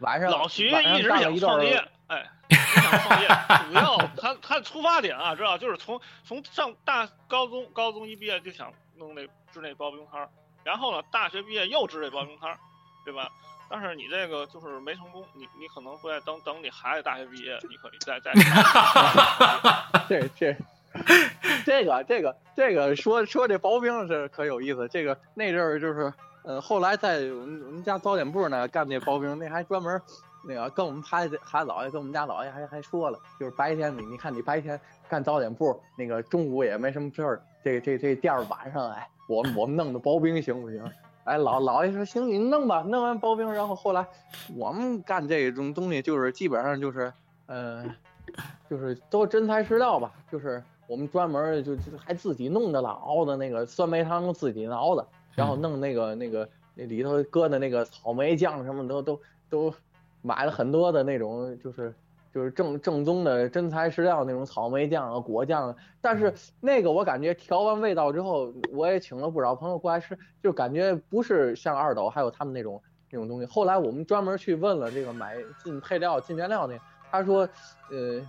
[0.00, 3.28] 晚上老徐晚上一直想创业，哎，想创业，
[3.68, 10.28] 主要他他出发点啊，知道就是从从上大高中高中一毕业就想弄那支那刨冰摊儿，
[10.62, 12.58] 然后呢大学毕业又支这刨冰摊儿，
[13.04, 13.28] 对吧？
[13.70, 18.30] 但是你这个就是没成功，你你可能会等等你孩子大学毕业，你可以再再
[20.06, 20.54] 这这
[21.64, 24.86] 这个这个这个说说这刨冰是可有意思。
[24.88, 26.12] 这个那阵儿就是
[26.44, 30.00] 呃，后来在我们我们家早点部呢干那刨冰，那还专门
[30.46, 40.84] 那个跟我们孩子孩子姥爷跟我们家姥爷还还说了，就是白天你你看你白天干早点铺，那个中午也没什么事儿，这这这店儿晚上哎，我我们弄的刨冰行不行？
[41.24, 44.06] 哎，老姥爷说行，你弄吧，弄完刨冰，然后后来
[44.56, 47.12] 我们干这种东西就是基本上就是
[47.46, 47.84] 呃。
[48.68, 59.20] 就是都真材实料吧，就是我们专门就就还自己弄的了，熬的那个酸梅汤自己熬的，然后弄那个那个那里头搁的那个草莓酱什么都都
[59.50, 59.74] 都
[60.24, 61.94] 买了很多的那种，就是
[62.32, 73.46] 就是正正宗的真材实料那种草莓酱啊果酱啊，但是那个我感觉调完味道之后，我也请了不少朋友过来吃，就感觉不是像二斗还有他们那种那种东西。
[73.46, 76.78] 后来我们专门去问了这个买进配料进原料那，
[77.10, 77.48] 他说，
[77.90, 78.20] 呃。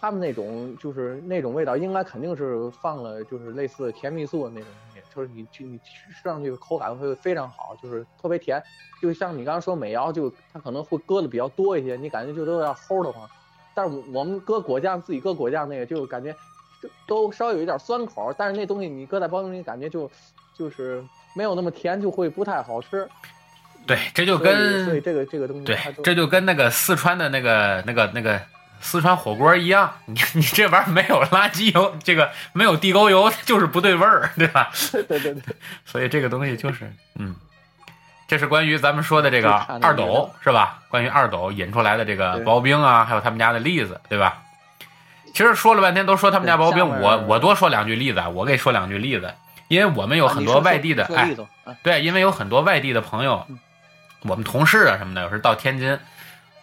[0.00, 4.68] 他们那种就是那种味道，应该肯定是放了就是类似甜蜜素的那种
[5.14, 8.62] 就是你你吃上去口感会非常好，就是特别甜。
[9.00, 13.28] 就像你刚刚说美肴，就它可能会搁的比较多一些，你感觉就都有点齁的慌。
[13.74, 16.34] 但是我们搁果酱，自己搁果酱那个就感觉
[17.06, 20.10] 都稍微有一点酸口，但是那东西你搁在包装里，感觉就
[20.56, 21.04] 就是
[21.34, 23.08] 没有那么甜，就会不太好吃。
[23.86, 28.40] 对，这就跟所以这个这个东西，对，这就跟那个四川的那个那个那个。
[28.80, 34.70] 四川火锅一样，你 你这玩意儿没有垃圾油，这个没有地沟油，就是不对味儿，对吧？
[34.92, 35.42] 对对对。
[35.84, 37.34] 所以这个东西就是，嗯，
[38.26, 39.50] 这是关于咱们说的这个
[39.82, 40.80] 二斗是吧？
[40.88, 44.42] 关于二斗引出来的这个薄冰啊，还有他们家的例子，对吧？
[45.34, 49.34] 其实说了半天都说他们家薄冰，我我多说两句例子，我给说两句例子，
[49.68, 51.36] 因为我们有很多外地的，哎，
[51.82, 53.46] 对，因为有很多外地的朋友，
[54.22, 55.98] 我们同事啊什么的，有时到天津。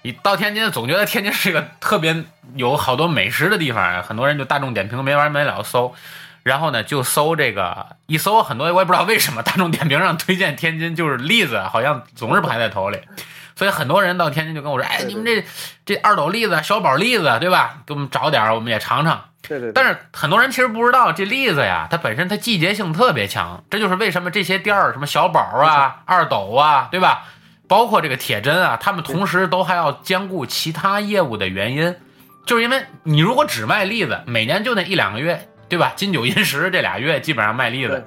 [0.06, 5.96] 你到天津总觉得天津是一个特别有好多美食的地方，很多人就大众点评没完没了搜，
[6.44, 13.00] 然后呢就搜这个一搜很多我也不知道为什么大众点评上推荐天津就是栗子，好像总是排在头里，
[13.56, 15.44] 所以很多人到天津就跟我说，哎，你们这
[15.88, 17.78] 这二斗栗子、小宝栗子，对吧？
[17.88, 19.20] 给我们找点，我们也尝尝。
[19.42, 19.72] 对对。
[19.72, 27.24] 但是很多人其实不知道，这栗子呀，它本身它季节性特别强，这就是为什么这些店儿什么小宝啊、二斗啊，对吧？
[27.68, 31.96] 包括这个铁针啊，他们同时都还要兼顾其他业务的原因，
[32.46, 35.94] 就是因为你如果只卖栗子，每年就那一两个月，对吧？
[35.96, 38.06] 金九银十这俩月基本上卖栗子，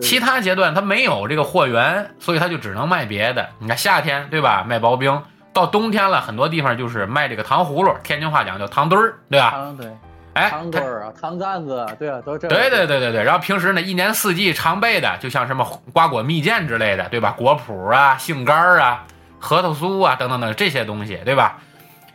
[0.00, 3.48] 其他阶段他没有这个货源，所以他就只能卖别的。
[3.58, 5.20] 你看夏天对吧，卖刨冰；
[5.52, 9.74] 到冬天了，很多地方就是卖这个糖葫芦，天津话讲叫糖墩儿，对吧？
[9.76, 9.86] 对。
[10.34, 12.48] 哎，糖墩儿啊，糖簪子，对啊，都这。
[12.48, 17.34] 对对对对对，然后平时呢，一年四季常备的，就像什么瓜果蜜饯之类的，对吧？
[17.36, 19.04] 果脯啊，杏干儿啊，
[19.38, 21.58] 核桃酥啊，等等等这些东西，对吧？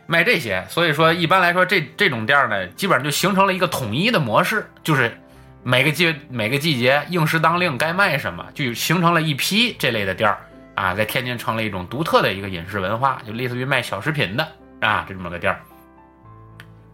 [0.06, 5.16] 卖这些，所以说一般来说，这这种店呢，基本上就形成了一个统一的模式，就是
[5.62, 10.38] 每个季每个季节应时当令该卖什么，就形成了一批这类的店儿
[10.74, 14.48] 啊，在天津成了一种独特的一个饮食文化，就类似于卖小食品的
[14.80, 15.60] 啊，这么个店儿。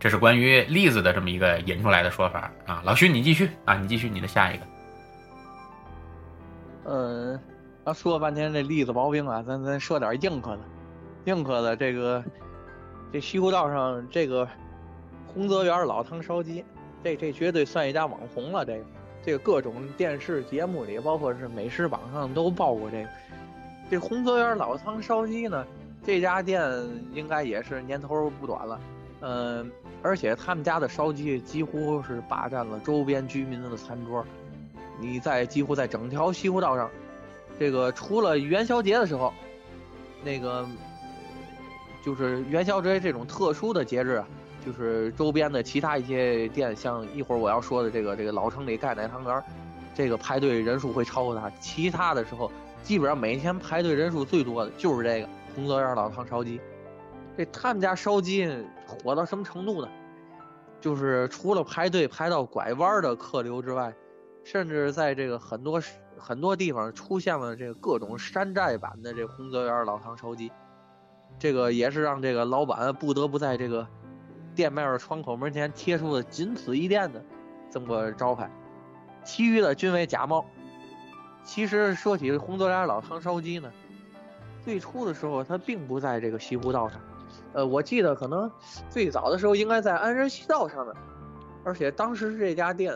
[0.05, 4.67] 这是关于栗子的这么一个引出来的说法啊，老徐你继续啊，你继续你的下一个。
[6.85, 7.41] 嗯，
[7.83, 10.61] 刚说了半天这栗子刨冰啊，咱咱说点硬核的，
[11.25, 12.23] 硬核的这个
[13.15, 14.47] 这西湖道上这个
[15.27, 16.63] 洪泽园老汤烧鸡，
[17.03, 18.63] 这这绝对算一家网红了。
[18.63, 18.85] 这个
[19.25, 23.09] 这个各种电视节目里，包括是美食榜上都报过这个。
[23.91, 25.65] 这洪泽园老汤烧鸡呢，
[26.05, 26.71] 这家店
[27.15, 28.79] 应该也是年头不短了，
[29.25, 29.73] 嗯。
[30.03, 34.23] 而且他们家的烧鸡几乎是霸占了周边居民的餐桌，
[35.01, 36.91] 你在几乎在整条西湖道上，
[37.59, 39.33] 这个除了元宵节的时候，
[40.23, 40.69] 那个
[42.05, 44.29] 就是元宵节这种特殊的节日啊，
[44.67, 49.43] 就是周边的其他一些店，像一会儿我要说的这个这个老城里盖奶汤圆，
[49.95, 51.49] 这个排队人数会超过它。
[51.61, 52.53] 其他的时候，
[52.83, 56.61] 基本上每天排队人数最多的就是这个红泽园老汤烧鸡。
[57.39, 58.47] 这他们家烧鸡
[58.87, 59.89] 火到什么程度呢？
[60.81, 63.95] 就是除了排队排到拐弯的客流之外，
[64.43, 65.81] 甚至在这个很多
[66.19, 70.53] 很多地方出现了这个各种山寨版的这洪泽园老汤烧鸡，
[71.39, 73.87] 这个也是让这个老板不得不在这个
[74.55, 77.25] 店面的窗口门前贴出了“仅此一店”的
[77.71, 78.51] 这么个招牌，
[79.25, 80.45] 其余的均为假冒。
[81.43, 83.73] 其实说起红泽园老汤烧鸡呢，
[84.63, 87.01] 最初的时候它并不在这个西湖道上，
[87.55, 88.51] 呃，我记得可能
[88.91, 90.95] 最早的时候应该在安仁西道上面，
[91.63, 92.93] 而且当时这家店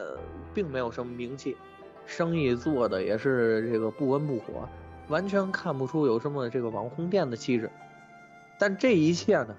[0.52, 1.56] 并没有什么名气，
[2.04, 4.68] 生意做的也是这个不温不火，
[5.06, 7.70] 完全看不出有什么这个网红店的气质。
[8.59, 9.54] 但这一切呢，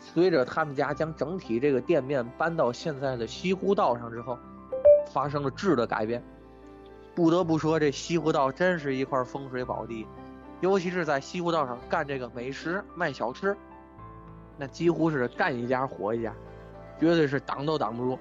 [0.00, 4.38] 随着他们家将整体这个店面搬到现在的西湖道上之后，
[5.12, 6.22] 发生了质的改变。
[7.14, 10.06] 不得不说，这西湖道真是一块风水宝地，
[10.60, 13.54] 尤其是在西湖道上干这个美食卖小吃，
[14.60, 16.34] 那几乎是干一家火一家，
[16.98, 18.18] 绝对是挡都挡不住。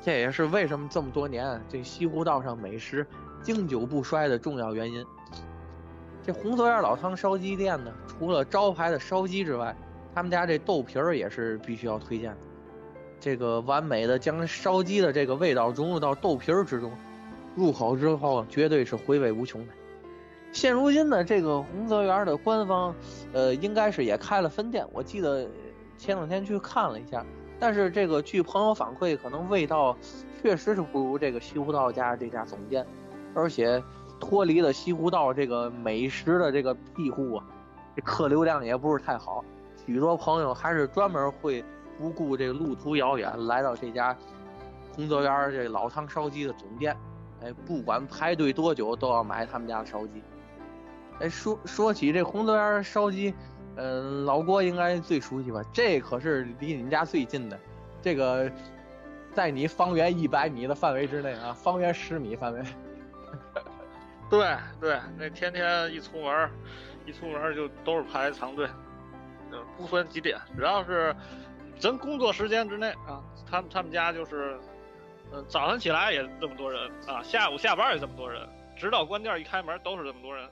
[0.00, 3.04] 这也是为什么这么多年这西湖道上美食
[3.42, 5.04] 经久不衰的重要原因。
[6.24, 9.74] 这红泽园老汤烧鸡店呢，除了招牌的烧鸡之外，
[10.14, 12.36] 他们家这豆皮儿也是必须要推荐的。
[13.18, 16.92] 这个完美的将烧鸡的这个味道融入到豆皮儿之中，
[17.56, 19.72] 入口之后绝对是回味无穷的。
[20.52, 22.94] 现如今呢，这个洪泽园的官方，
[23.32, 25.48] 呃，应该是也开了分店，我记得
[25.98, 27.24] 前两天去看了一下。
[27.58, 29.96] 但是这个据朋友反馈，可能味道
[30.42, 32.86] 确实是不如这个西湖道家这家总店，
[33.34, 33.82] 而且。
[34.20, 37.44] 脱离了西湖道这个美食的这个庇护啊，
[37.96, 39.44] 这客流量也不是太好，
[39.84, 41.64] 许多朋友还是专门会
[41.98, 44.16] 不顾这个路途遥远来到这家
[44.94, 46.96] 洪泽园这老汤烧鸡的总店，
[47.42, 50.22] 哎，不管排队多久都要买他们家的烧鸡。
[51.22, 53.32] 哎，说说起这洪泽园烧鸡，
[53.76, 55.62] 嗯，老郭应该最熟悉吧？
[55.72, 57.56] 这可是离你们家最近的，
[58.02, 58.50] 这个
[59.32, 62.62] 在你方圆一百米的范围之内啊，方圆十米范围。
[64.28, 66.50] 对对，那天天一出门，
[67.06, 68.68] 一出门就都是排长队，
[69.76, 71.14] 不分几点，只要是
[71.78, 74.58] 真工作时间之内啊，他们他们家就是，
[75.32, 78.44] 嗯，早上起来也这么多人啊，下午下班也这么多人，
[78.76, 80.48] 直到关店一开门都是这么多人，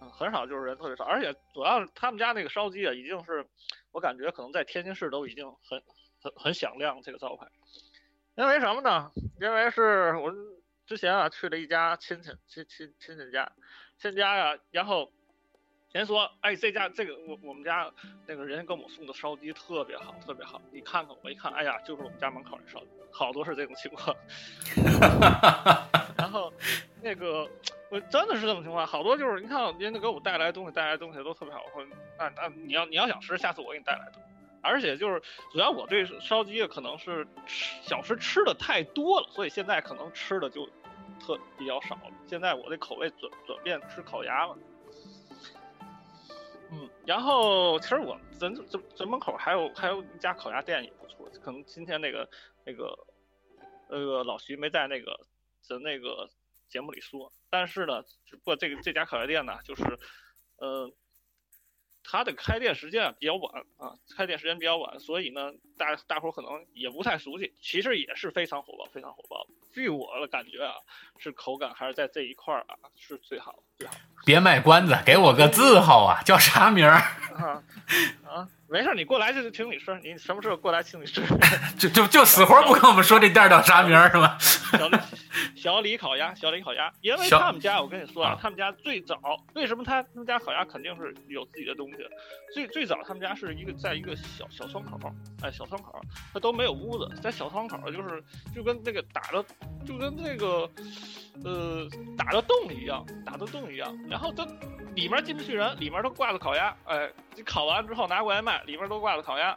[0.00, 3.46] 嗯，很少就是人特别少，而且主要是他们家那个烧鸡啊，已经是
[3.92, 5.82] 我感觉可能在天津市都已经很
[6.20, 7.46] 很很响亮这个招牌，
[8.36, 9.10] 因为什么呢？
[9.40, 10.34] 因为是我。
[10.86, 13.50] 之前啊，去了一家亲戚亲亲亲戚家，
[13.98, 15.10] 亲家呀，然后
[15.90, 17.92] 人说，哎，这家这个我我们家
[18.28, 22.86] 那个人给我送的烧鸡特别好，特别好，你看看，我一看，哎呀，就是我们家门口那烧鸡，
[23.16, 24.14] 好多是这种情况。
[26.18, 26.52] 然后
[27.02, 27.48] 那个
[27.90, 31.84] 我真的是这种情况，好多就是你看人家给我带来东西，带来东西都特别好，我
[32.18, 34.20] 那那你要你要想吃，下次我给你带来的。
[34.62, 40.68] 而且就是，主要我对烧鸡可能是吃小吃吃的太多了，所以现在可能吃的就
[41.20, 42.10] 特比较少了。
[42.26, 44.56] 现在我的口味转转变吃烤鸭了。
[46.70, 52.28] 嗯，然后其实我咱这这门口还有还有一家烤鸭店也不错，可能今天那个
[52.64, 53.06] 那个
[53.88, 55.26] 那个老徐没在那个
[55.60, 56.28] 咱那个
[56.68, 59.82] 节目里说，但是呢，只不过这个这家烤鸭店呢，就是
[60.56, 60.92] 呃。
[62.08, 67.52] 它的开店时间比较晚啊，开店时间比较晚，所以呢，大大伙可能也不太熟悉。
[67.60, 69.44] 其实也是非常火爆，非常火爆。
[69.72, 70.76] 据我的感觉啊，
[71.18, 73.75] 是口感还是在这一块儿啊是最好最好。
[74.24, 76.94] 别卖关子，给我个字号啊，叫啥名儿？
[77.36, 77.62] 啊
[78.26, 81.22] 啊，没事，你过来就请你吃，你什么时候过来请你吃？
[81.78, 84.36] 就就就死活不跟我们说这店叫啥名儿是吗？
[85.54, 89.16] 小李烤鸭，小李烤鸭，因为他们家，我跟你说啊，他们家最早，
[89.54, 91.98] 为什么他他们家烤鸭肯定是有自己的东西？
[92.52, 94.98] 最最早他们家是一个在一个小小窗口，
[95.42, 96.00] 哎，小窗口，
[96.32, 98.22] 他都没有屋子，在小窗口就是
[98.54, 99.44] 就跟那个打的，
[99.86, 100.68] 就跟那个
[101.44, 104.44] 呃打的洞一样，打的洞一样，然后都
[104.94, 109.56] 里面进不去人，里面都挂着烤鸭，哎，你烤完之后拿过来卖，里面都挂着烤鸭，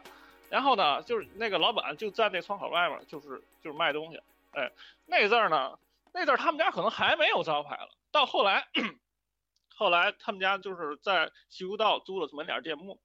[0.49, 4.71] 然后呢，就是那个老板就在那窗口外面，就是就是卖东西，哎，
[5.05, 5.77] 那阵儿呢？
[6.11, 8.67] 那阵儿他们家可能还没有招牌了，到后来，
[9.75, 12.99] 后来他们家就是在西湖道租了门脸店铺，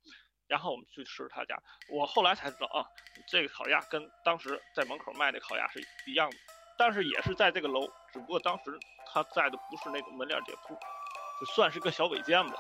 [0.48, 2.86] 然后我们去吃他家，我后来才知道啊，
[3.28, 6.36] 这个烤鸭跟当时在门口卖的烤鸭是一样的，
[6.77, 8.79] 但是也是在这个楼，只不过当时
[9.12, 10.75] 他在的不是那种门脸店铺，
[11.41, 12.55] 就算是个小违建吧。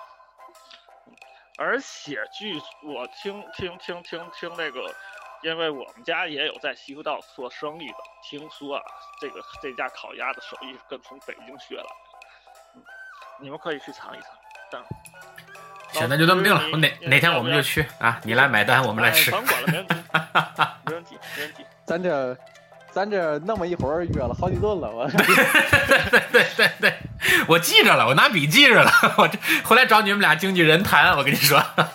[1.56, 4.94] 而且据我听听听听听那个。
[5.42, 8.82] 因为我们家也有在西湖道做生意的，听说啊，
[9.20, 11.88] 这个这家烤鸭的手艺是跟从北京学来的，
[12.76, 12.82] 嗯，
[13.38, 14.82] 你们可以去尝一尝。
[15.92, 16.62] 行，那就这么定了。
[16.78, 19.30] 哪哪天我们就去啊，你来买单，我们来吃。
[19.30, 19.94] 甭管了，没问题，
[20.86, 21.66] 没问题，没问题。
[21.84, 22.34] 咱这，
[22.94, 25.08] 咱这那么一会儿约了好几顿了，我。
[25.08, 25.34] 对对
[26.30, 26.94] 对对对，
[27.48, 31.58] 我记着了，我拿笔记着了，我这回来找你们俩经纪人谈，我跟你说。
[31.58, 31.90] 啊，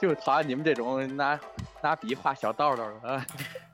[0.00, 1.38] 就是讨厌你们这种拿
[1.82, 3.22] 拿笔画小道道的啊。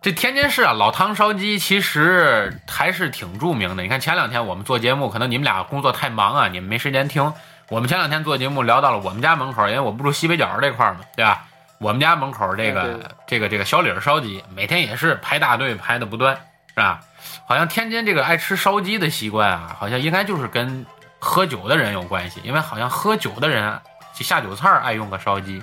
[0.03, 3.83] 这天津市啊，老汤烧鸡其实还是挺著名的。
[3.83, 7.33] 你看前两天我们做节目，可能你们俩工作太忙啊，你们没时间听。
[7.69, 11.47] 我们前两天做节目聊到了我们家门口，因为我不住西北角这块嘛，对吧？
[11.85, 16.35] 我们家门口这个这个这个小李烧鸡，每天也是排大队排的不断，
[16.69, 16.99] 是吧？
[17.47, 20.87] 好像天津这个爱吃烧鸡的习惯啊，好像应该就是跟
[21.19, 23.79] 喝酒的人有关系，因为好像喝酒的人
[24.15, 25.63] 下酒菜爱用个烧鸡。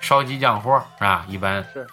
[0.00, 1.24] 烧鸡酱货是吧？
[1.28, 1.86] 一般是，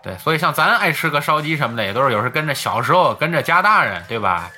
[0.00, 4.48] 对，所以像咱爱吃个烧鸡什么的，也都是有时跟着小时候跟着家大人，对吧？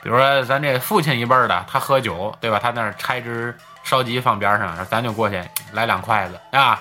[0.00, 2.60] 比如说咱这父亲一辈的，他喝酒，对吧？
[2.62, 5.42] 他那儿拆只烧鸡放边上，咱就过去
[5.72, 6.80] 来两筷子啊，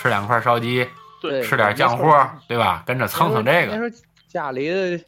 [0.00, 0.88] 吃两块烧鸡，
[1.20, 2.82] 对，吃点酱货，对吧？
[2.86, 3.72] 跟着蹭蹭这个。
[3.72, 5.04] 那时候家里，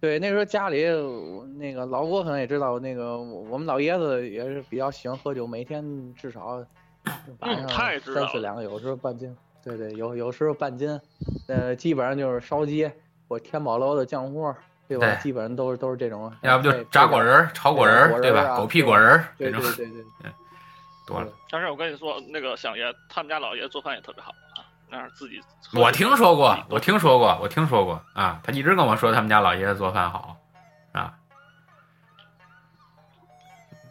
[0.00, 0.82] 对，那时候家里
[1.58, 6.64] 那个老郭可能也知道，那个我们老爷子也是比较喜欢喝酒，每天至少。
[7.40, 7.68] 晚上
[8.00, 10.98] 三四两，有时候半斤，对对，有有时候半斤，
[11.48, 12.90] 呃，基本上就是烧鸡
[13.28, 14.56] 或天宝楼的酱货，
[14.88, 15.14] 对吧？
[15.16, 16.32] 基本上都是都是这种。
[16.40, 18.56] 要不就炸果仁、炒果仁，对吧？
[18.56, 19.94] 狗屁果仁，对对对对，
[21.06, 21.28] 多了。
[21.50, 25.40] 但是我跟你说，那个小爷他们家老爷做饭也特别好啊，那是自己。
[25.72, 30.36] 我听说过，我听说过，我听说过啊，他一直跟我说他们家老爷子做饭好
[30.92, 31.14] 啊。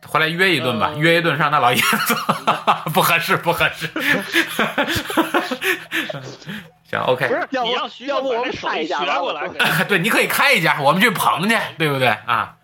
[0.06, 2.14] 回来约一顿吧，约一顿上他老爷子，
[2.94, 3.88] 不合适，不合适。
[6.84, 7.28] 行，OK。
[7.28, 7.72] 不是，要不
[8.06, 9.00] 要不我们开一家？
[9.88, 12.56] 对，你可以开一家，我们去捧去，对不对啊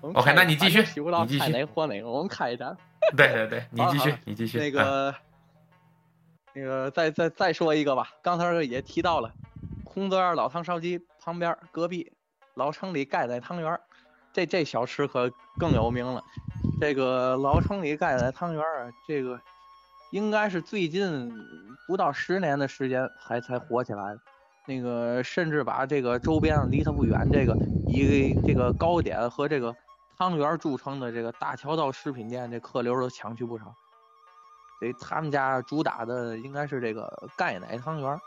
[0.00, 1.50] ？OK，那你继续，你继续。
[1.50, 2.08] 哪活哪个？
[2.08, 2.76] 我们开一张。
[3.16, 4.58] 对对对，你继续，你继续。
[4.58, 5.14] 那个，
[6.54, 8.08] 那个，再再再说一个吧。
[8.22, 9.32] 刚才也提到了，
[9.84, 12.12] 洪泽园老汤烧鸡旁边隔壁
[12.54, 13.78] 老城里盖的汤圆。
[14.30, 16.22] 这这小吃可更有名了，
[16.80, 19.40] 这个老城里盖的汤圆儿，这个
[20.12, 21.32] 应该是最近
[21.88, 24.20] 不到十年的时间才才火起来的。
[24.66, 29.74] 那个甚至把这个周边离它不远这个以这个糕点和这个
[30.18, 33.72] 汤圆著称的这个大桥道食品店，这客流都抢去不少。
[34.80, 38.20] 这他们家主打的应该是这个钙奶汤圆儿，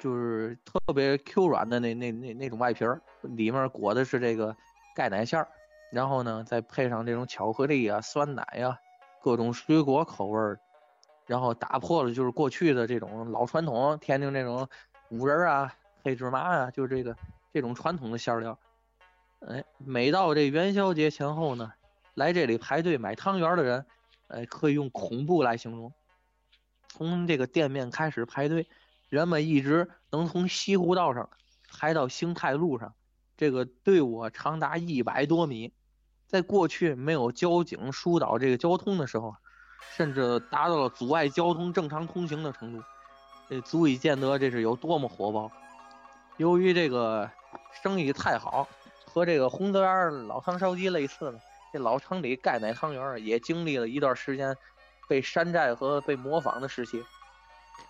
[0.00, 4.54] 就是特别 Q 软的那那那那种外皮儿，里面裹的是这个。
[4.96, 5.46] 钙奶馅儿，
[5.92, 8.78] 然后呢，再配上这种巧克力啊、酸奶呀、
[9.22, 10.58] 各种水果口味儿，
[11.26, 14.66] 然后打破了就是过去的这种老传统，天津这种
[15.10, 15.70] 五仁啊、
[16.02, 17.14] 黑芝麻啊，就是这个
[17.52, 18.58] 这种传统的馅料。
[19.40, 21.72] 哎，每到这元宵节前后呢，
[22.14, 23.86] 来这里排队买汤圆的人，
[24.28, 25.92] 哎，可以用恐怖来形容。
[26.88, 28.66] 从这个店面开始排队，
[29.08, 31.28] 人们一直能从西湖道上
[31.70, 32.94] 排到兴泰路上。
[33.36, 35.74] 这个队伍长达一百多米，
[36.26, 39.36] 在过去没有交警疏导这个交通的时候，
[39.94, 42.82] 甚至达到了阻碍交通正常通行的程度，
[43.50, 45.52] 这足以见得这是有多么火爆。
[46.38, 47.30] 由于这个
[47.82, 48.66] 生意太好，
[49.16, 51.40] 和这个红泽园老汤烧鸡类似的，
[51.72, 54.54] 这老城里盖奶汤圆也经历了一段时间
[55.08, 57.02] 被山寨和被模仿的时期。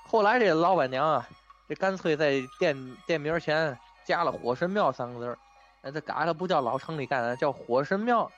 [0.07, 1.29] 后来这老板娘啊，
[1.68, 3.77] 这干脆在店店名前。
[4.05, 5.37] 加了“火神庙”三个字儿，
[5.83, 8.31] 哎，这改了不叫老城里盖奶，叫火神庙，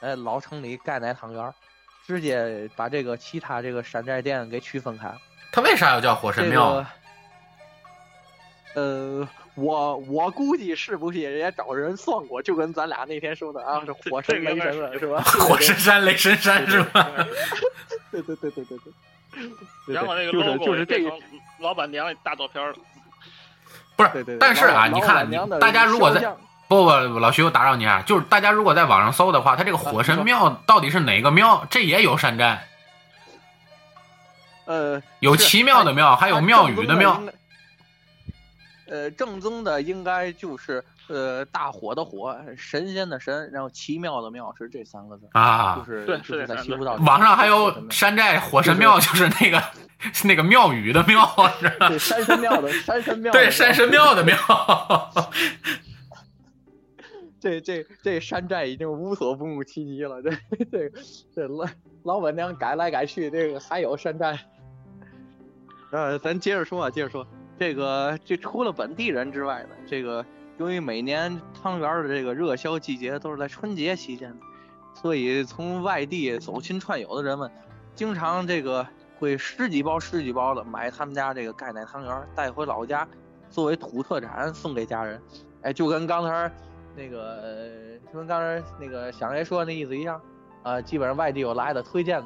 [0.00, 1.54] 哎，老城里盖奶汤圆，
[2.06, 5.14] 直接把这个其他这个山寨店给区分开。
[5.52, 6.82] 他为啥要叫火神庙？
[8.76, 15.20] 呃，我我估计是不是也找人算过，就跟咱俩那天说的啊，是火神雷神了， 是吧？
[15.22, 17.08] 火神山雷神山是吧？
[18.10, 19.94] 对对对对对对。
[19.94, 21.10] 然后那个 logo 就是这个
[21.58, 22.74] 老板娘大照片了。
[23.96, 25.28] 不是，但是啊，你看，
[25.60, 26.34] 大家如果在
[26.66, 31.66] 不不老徐，我打扰你啊，就是大家如果在网上搜的话，他这个火神庙到底是哪个庙？
[31.68, 32.66] 这也有山寨。
[34.64, 37.20] 呃，有奇妙的庙，还有庙宇的庙。
[38.90, 46.94] 呃，正宗的应该就是呃大火的火，神仙的神，然后奇妙的妙是这三个字啊，就是就是在西湖道。
[46.96, 49.62] 网上还有山寨火神庙，就是那个
[50.24, 51.24] 那个庙宇的庙，
[51.60, 51.88] 是吧？
[51.88, 53.32] 对，山神庙的山神庙。
[53.32, 54.36] 对，山神庙的庙。
[57.40, 60.30] 这这这山寨已经无所不用其极了，这
[60.64, 60.90] 这
[61.34, 61.66] 这老
[62.02, 64.38] 老板娘改来改去，这个还有山寨。
[65.92, 67.24] 呃，咱接着说啊，接着说。
[67.60, 70.24] 这个这除了本地人之外呢，这个
[70.56, 74.34] 由于每年汤圆的这个热销季节都是在春节期间，
[74.94, 77.50] 所以从外地走亲串友的人们，
[77.94, 78.86] 经常这个
[79.18, 83.06] 会十几包十几包的买他们家这个钙奶汤圆带回老家，
[83.50, 85.20] 作为土特产送给家人。
[85.60, 86.50] 哎，就跟刚才
[86.96, 87.68] 那个
[88.10, 90.18] 就跟刚才那个响爷说那意思一样，
[90.62, 92.24] 啊，基本上外地有来的推荐，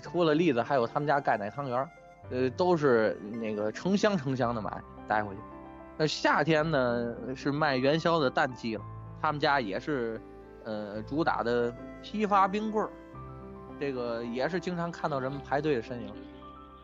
[0.00, 1.88] 除了栗子，还有他们家钙奶汤圆，
[2.30, 5.40] 呃，都是那个成箱成箱的买带回去。
[5.96, 8.82] 那夏天呢是卖元宵的淡季了，
[9.20, 10.20] 他们家也是，
[10.64, 12.90] 呃，主打的批发冰棍儿，
[13.78, 16.12] 这个也是经常看到人们排队的身影。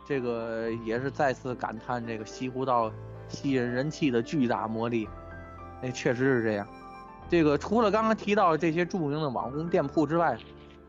[0.07, 2.93] 这个也是再次感叹这个西湖道
[3.27, 5.09] 吸引人气的巨大魔力。
[5.83, 6.67] 哎，确实是这样。
[7.29, 10.39] 这个除了刚刚提到这些著名的网红店铺之外，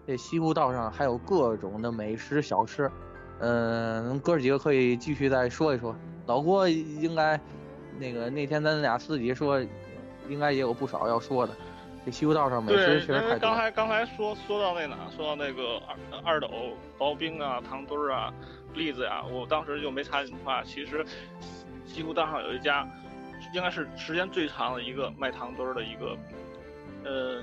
[0.05, 2.91] 这西湖道上还有各种的美食小吃。
[3.39, 5.95] 嗯，哥几个可以继续再说一说。
[6.25, 7.39] 老郭应该
[7.99, 9.61] 那个那天咱俩自己说，
[10.27, 11.53] 应该也有不少要说的。
[12.05, 13.39] 这西湖道上美食确实太多。
[13.39, 15.81] 刚才刚才说说到那哪，说到那个
[16.23, 16.49] 二二斗
[16.97, 18.33] 薄冰啊、糖墩儿啊。
[18.73, 20.63] 栗子呀，我当时就没插进话。
[20.63, 21.03] 其实
[21.85, 22.88] 西湖道上有一家，
[23.51, 26.15] 应该是时间最长的一个卖糖墩儿的一个，
[27.03, 27.41] 呃，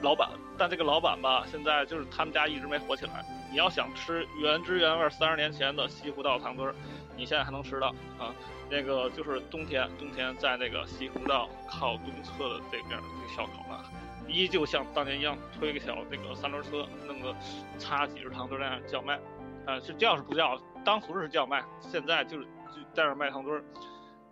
[0.00, 0.30] 老板。
[0.56, 3.22] 但这个老板吧，现在就是他们家一直没火起来。
[3.56, 6.74] 你要想吃原汁原味三十年前的西湖道糖墩儿，
[7.16, 7.88] 你现在还能吃到
[8.18, 8.34] 啊。
[8.68, 17.34] 那个就是冬天，冬天在那个西湖道靠东侧的这边这个小口那，依旧像当年一样推个小那个三轮车，弄个
[17.78, 19.18] 插几只糖墩儿那样叫卖。
[19.64, 20.60] 啊，是叫是不叫？
[20.84, 23.64] 当初是叫卖，现在就是就在那卖糖墩儿。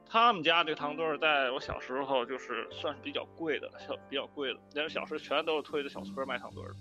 [0.07, 4.61] 他们家这糖墩儿，在我小时候就是算是比较贵的，小比较贵的。
[4.75, 6.77] 那小时全都是推着小车卖糖墩儿的，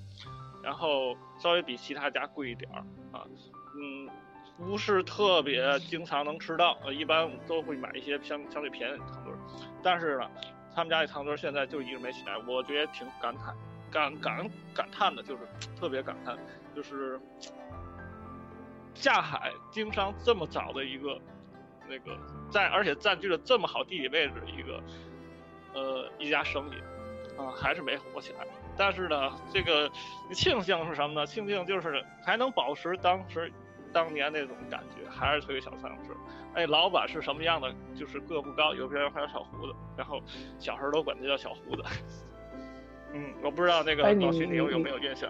[0.63, 2.79] 然后稍微比其他家贵一点儿
[3.11, 3.27] 啊。
[3.75, 4.09] 嗯，
[4.57, 9.37] 不是特别经常能吃到，一般都会买一些相相对便宜的糖墩。
[9.83, 10.31] 但是呢，
[10.73, 13.55] 他们家的糖墩现在就一直没起来，我觉得挺感叹，
[13.91, 15.43] 感感感叹的，就是
[15.79, 16.37] 特别感叹，
[16.73, 17.19] 就是。
[18.95, 21.19] 下海经商这么早的一个，
[21.89, 22.15] 那个
[22.51, 24.83] 在而且占据了这么好地理位置的一个，
[25.73, 26.75] 呃一家生意，
[27.35, 28.45] 啊还是没火起来。
[28.77, 29.89] 但是呢，这个
[30.31, 31.25] 庆幸是什么呢？
[31.25, 33.51] 庆幸就是还能保持当时
[33.91, 36.13] 当年那种感觉，还是推小三轮车。
[36.55, 37.73] 哎，老板是什么样的？
[37.95, 40.19] 就是个不高，有边还有小胡子，然后
[40.59, 41.83] 小孩都管他叫小胡子。
[43.13, 45.29] 嗯，我不知道那个老徐你有有没有印象？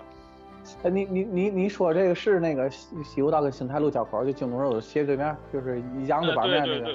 [0.83, 6.85] 哎，你你你你说这个是那个西西湖道跟新泰路交口，就京东肉斜对面，就是杨子板面那个。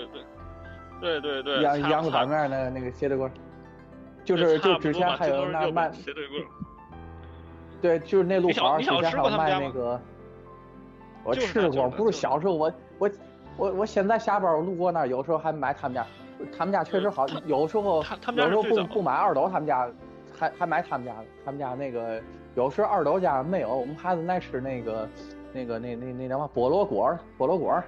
[1.00, 3.30] 对对对对对对杨杨子板面那个那个斜对过，
[4.36, 5.90] 就是就之前还有那卖
[7.80, 10.00] 对就是那路口之前还有卖那个。
[11.24, 13.10] 我吃过，不是小时候我我
[13.56, 16.06] 我我现在下班我路过那儿，有时候还买他们家，
[16.56, 18.02] 他们家确实好，有时候
[18.34, 19.88] 有时候不不买二斗，他们家
[20.38, 22.20] 还还买他们家的，他们家那个。
[22.54, 25.08] 有时候二斗家没有，我们孩子爱吃那个，
[25.52, 27.80] 那个那那那叫嘛菠萝果菠萝果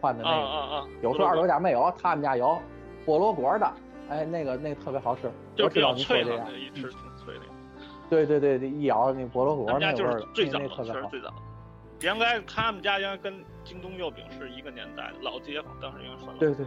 [0.00, 0.88] 穿的那个。
[1.02, 2.58] 有时候二斗家没有，他们家有
[3.04, 3.70] 菠萝果的，
[4.08, 5.30] 哎，那个那个特别好吃。
[5.58, 6.36] 我知道你说这个。
[6.52, 7.40] 一吃挺脆的。
[8.10, 11.08] 对对对，一咬那菠萝果那味儿，最早特别好。
[11.10, 11.32] 最早。
[12.00, 13.34] 应该他们家应该跟
[13.64, 16.36] 京东肉饼是一个年代，老街坊当时应该算。
[16.38, 16.66] 对对。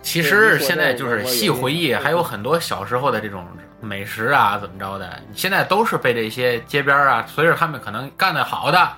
[0.00, 3.44] 其实现在就是细回忆，还有很多小时候的这种
[3.80, 8.88] 美食啊，怎么着的，现在都是被这些街边啊，随着他们可能干得好的，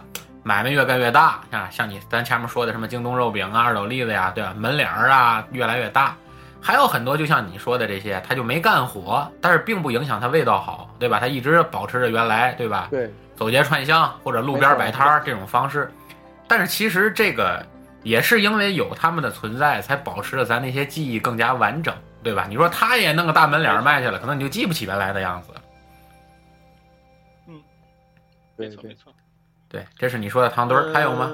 [0.43, 1.68] 买卖越干越大啊。
[1.71, 4.55] 像你咱前面说的什么京东肉饼啊、二斗栗子呀，对吧？
[4.57, 6.14] 门脸儿啊越来越大，
[6.61, 11.18] 还有很多就像你说的这些，他就没干火，但是并不影响它味道好，对吧？
[11.18, 12.88] 它一直保持着原来，对吧？
[12.90, 15.90] 对，走街串巷或者路边摆摊儿这种方式，
[16.46, 17.64] 但是其实这个。
[18.02, 22.46] 也是因为有他们的存在，才保持了咱那些记忆更加完整，对吧？
[22.48, 25.52] 你说他也弄个大门脸卖去了，可能你就记不起原来的样子。
[27.46, 27.61] 嗯，
[28.56, 29.12] 没错没错，
[29.68, 31.30] 对，这是你说的糖墩儿，还有吗？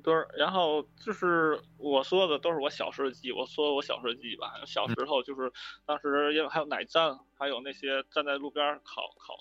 [0.00, 4.54] 糖墩儿，然后就是我说的都是我小时候记忆，我说我小时候记忆吧。
[4.66, 5.52] 小时候就是
[5.86, 9.36] 当时因为还有奶站，还有那些站在路边烤烤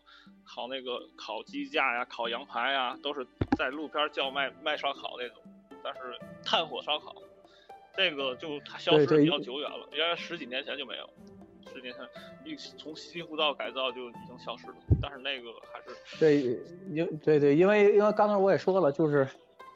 [0.45, 3.25] 烤那个烤鸡架呀、烤羊排呀，都是
[3.57, 5.37] 在路边叫卖卖烧烤那种。
[5.81, 5.99] 但是
[6.43, 7.15] 炭火烧烤，
[7.95, 11.09] 这个就它消失比较久远了，原来十几年前就没有，
[11.73, 12.05] 十年前
[12.43, 14.75] 一从西湖道改造就已经消失了。
[15.01, 19.27] 但是那个还是对，因对对，因为因为刚才我也说了，就是。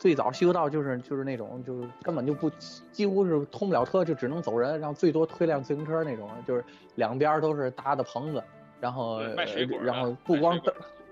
[0.04, 2.49] 最早西湖道就是就是那种就是根本就不
[2.91, 8.43] 几乎是通不了车，就只能走人，然后最多推辆自行车那种，就是两边都是搭的棚子，
[8.82, 10.60] 然后卖水果然后不光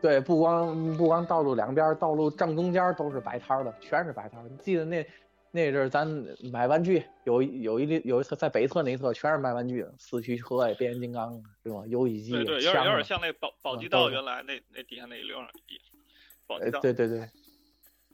[0.01, 4.43] 对不光不光道路两边，道路正中间都是摆摊的，全是摆摊。
[4.43, 5.07] 你记得那
[5.51, 6.05] 那阵咱
[6.51, 11.81] 买玩具，有有一有一侧在北侧那一侧全是卖玩具，四驱车呀、变形金刚是吧？
[11.87, 15.47] 游戏机，对对，有点有点像那宝宝鸡道原来那那底下那一溜儿，
[16.45, 17.29] 宝鸡道，对对对。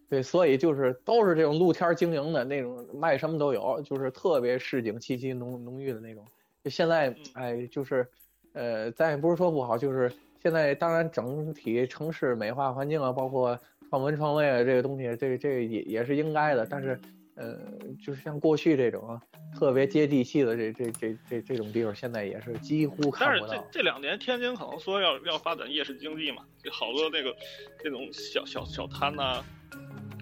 [0.10, 6.26] 对，所以就是都是这种露天经营的那种，卖什么都有，就是特别市井气息浓浓郁的那种。
[6.64, 8.08] 就现在，哎，就是，
[8.54, 10.10] 呃，咱也不是说不好，就是
[10.42, 16.66] 现在当然整体城市美化环境啊，包括创文创卫啊这个东西，这这也也是应该的。
[16.66, 16.98] 但是，
[17.36, 17.58] 呃，
[18.02, 19.20] 就是像过去这种
[19.58, 23.52] 特别接地气的这这这这这种地方，现在也是几乎看不到。
[23.52, 27.36] 但是这这两年天津可能说要要发展夜市经济嘛，就好多那个
[27.84, 29.44] 这种小小小摊呐。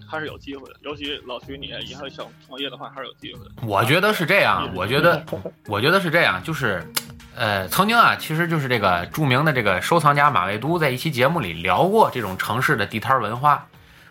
[0.08, 3.52] 还是有机会的，尤其老徐你以后想创业的话，还是有机会的。
[3.68, 5.26] 我觉得是这样，我觉得，
[5.68, 6.88] 我觉得是这样，就是，
[7.36, 13.68] 呃，曾经啊，其实就是这个著名的这个收藏家马未都在一期节目里聊过这种城市的地摊文化。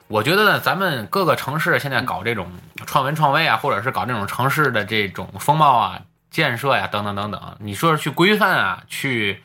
[0.09, 2.49] 我觉得呢，咱们各个城市现在搞这种
[2.85, 9.43] 创文创卫啊，或者是搞这种城市的这种风貌啊、建设呀等等等等，你说是去规范啊，去。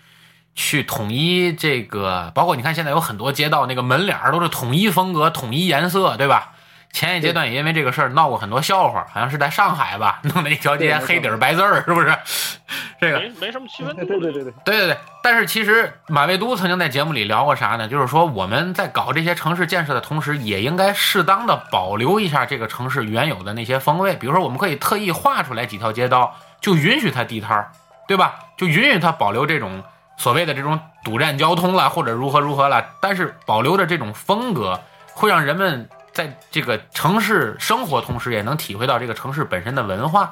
[0.61, 6.51] 去统一这个，包括你看现在有很多街道那个门脸儿都是统一风格、统一颜色，对吧？
[6.91, 12.13] 前一阶段也因为这个事儿闹过很多笑话，好像是在上海吧， 弄了一条街黑底儿白字儿，是不是？
[12.99, 14.03] 这个没没什么区分度。
[14.03, 14.97] 对对对对对对对。
[15.23, 17.87] 但是其实马未都曾经在节目里聊过啥呢？
[17.87, 24.17] 就是说我们在搞这些城市建设的同时，也应该适当的保留一下这个城市原有的那些风味。
[24.17, 27.71] 比如说，我们可以特意画出来几条街道，就允许它地摊儿，
[28.09, 28.39] 对吧？
[28.57, 29.81] 就允许它保留这种。
[30.19, 34.79] 所谓的这种堵占交通了，或者如何如何了，但是保留着这种风格，
[35.13, 40.29] 会让人们在这个城市生活同时，也能体会到这个城市本身的文化，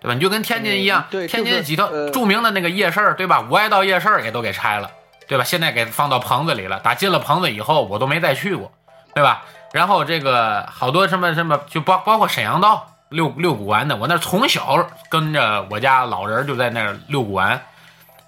[0.00, 0.14] 对吧？
[0.14, 3.46] 你就跟天津一样，天津几条著名的那个夜市，对吧？
[3.48, 4.90] 五爱道夜市也都给拆了，
[5.28, 5.44] 对吧？
[5.44, 6.80] 现在给放到棚子里了。
[6.80, 8.72] 打进了棚子以后，我都没再去过，
[9.14, 9.44] 对吧？
[9.72, 17.62] 然后这个好多什么什么，就包包括沈阳道六六古玩的，我那从小跟着我家老人就在那儿遛古玩。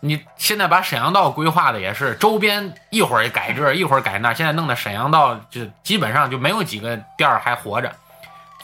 [0.01, 7.90] 你现在把沈阳道规划的也是周边一会儿改这一会儿改那，现在弄的沈阳道就基本上就没有几个店儿还活着，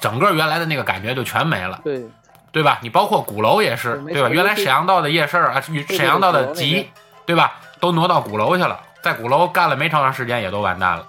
[0.00, 2.04] 整个原来的那个感觉就全没了，对
[2.52, 2.78] 对吧？
[2.82, 4.28] 你包括鼓楼也是，对吧？
[4.28, 6.88] 原来沈阳道的夜市啊，沈阳道的集，
[7.26, 7.54] 对吧？
[7.80, 11.04] 都挪到鼓楼去了，在鼓楼干了没长长时间也都完蛋了，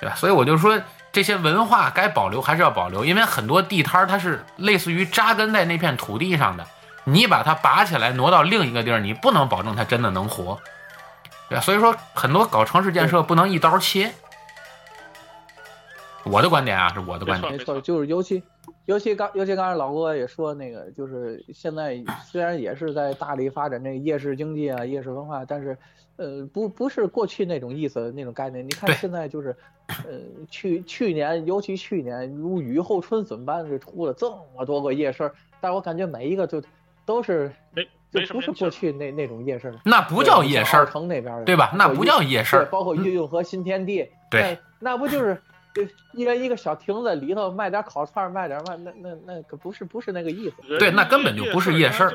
[0.00, 0.16] 对吧？
[0.16, 0.76] 所以我就说
[1.12, 6.66] 这些文化该保留还是要保留，因为很多地摊儿它是类似于扎根在那片土地上的。
[7.04, 10.58] 你把它拔起来挪到另一个地儿，你不能保证它真的能活，
[11.48, 11.60] 对吧？
[11.60, 14.12] 所以说，很多搞城市建设不能一刀切。
[16.24, 17.52] 我的观点啊，是我的观点。
[17.52, 18.42] 没错，就是尤其，
[18.84, 25.76] 尤其刚，尤其刚才老郭也说那个，就是现在虽然也是在大力发展这个夜市经济啊、夜市文化，但是，
[26.16, 28.62] 呃，不不是过去那种意思、那种概念。
[28.62, 29.56] 你看现在就是，
[29.88, 30.20] 呃，
[30.50, 36.62] 去去年，尤其去年如雨后春笋般就出了这么多个夜市，但我感觉每一个就。
[37.10, 37.82] 都是没，
[38.12, 41.72] 就不是过去那那种夜市，那不叫夜市，城那边的，对吧？
[41.74, 45.36] 那不叫夜市，包括运运河新天地，对，那不就是
[46.14, 52.08] 一人一个小亭子里头卖点烤串，卖点卖，那那那可不是不是那个意思，对，那根本就不是夜市。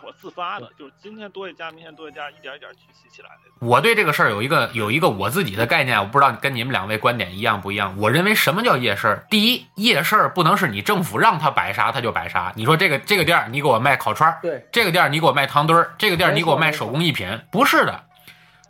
[0.00, 3.66] 伙自发的，就是今天多一家，明天多一家，一点一点聚集起来的。
[3.66, 7.94] 我对这个事儿有一个有一个我自己的概念，我不知道跟你们两位观点一样不一样。
[7.98, 9.22] 我认为什么叫夜市？
[9.30, 12.52] 第一，夜市不能是你政府让他摆啥他就摆啥。
[12.56, 18.04] 你说这个这个店儿你给我卖烤串儿，对，这个店儿你给我卖汤墩儿，这个店儿你给我卖手工艺品，不是的，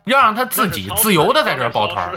[0.03, 2.15] 要让他自己自由的在这儿抱团儿。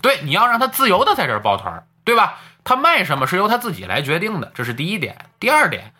[0.00, 2.38] 对，你要让他自由的在这儿抱团儿，对吧？
[2.64, 5.16] 他卖什么是由他自己来决定的，这是第一点。
[5.40, 5.92] 第二点。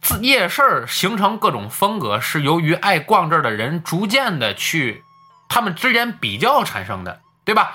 [0.00, 5.02] 自夜市形成各种风格，是由于爱逛这儿的人逐渐的去，
[5.48, 7.74] 他们之间比较产生的，对吧？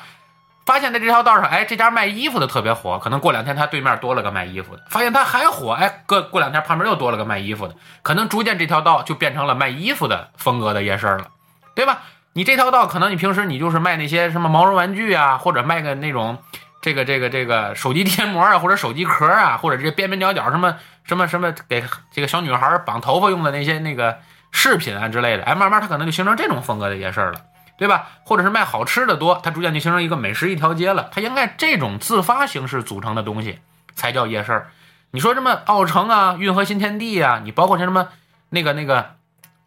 [0.66, 11.28] 发现在这条道上，哎，这家卖衣服的特别火，可能过两天他对面多了个卖衣服的，发现他还火，哎，过过两天旁边又多了个卖衣服的，可能逐渐这条道就变成了卖衣服的风格的夜市了，
[11.76, 12.04] 对吧？
[12.34, 16.38] 你这条道可能你平时你就是卖那些什么毛绒玩具啊，或者卖个那种。
[16.84, 24.20] 这个这个这个手机贴膜啊，或者手机壳啊，或者这些边边角角什么什么什么给这个小女孩绑头发用的那些那个
[24.52, 27.34] 饰品啊之类的，哎，慢慢它可能就形成这种风格的夜市了，
[27.78, 28.08] 对吧？
[28.26, 31.10] 或者是卖好吃的多，它逐渐就形成一个美食一条街了。
[31.12, 33.60] 它应该这种自发形式组成的东西
[33.96, 34.68] 才叫夜市。
[35.12, 38.10] 你说什么奥城啊、运河新天地啊，你包括像什么
[38.50, 39.16] 那个那个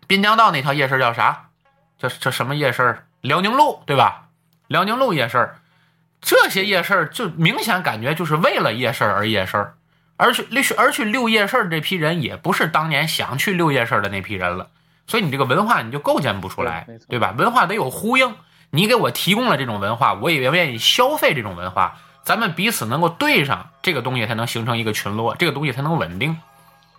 [0.07, 1.47] 滨江道那条夜市叫啥？
[1.99, 3.05] 叫叫什么夜市？
[3.21, 4.29] 辽宁路对吧？
[4.69, 5.55] 辽宁路夜市。
[6.21, 9.75] 这些夜市就明显感觉就是为了夜市而夜市，
[10.17, 10.47] 而去
[10.77, 14.69] 而去六夜市这批人也不是当年想去六夜市的那批人了，
[15.07, 17.35] 所以你这个文化你就构建不出来，对吧？
[17.37, 18.35] 文化得有呼应，
[18.71, 26.37] 你给我提供了这种文化，我也愿意消费这种文化，咱们彼此能够对上，这个东西才能形成一个群落，这个东西才能稳定，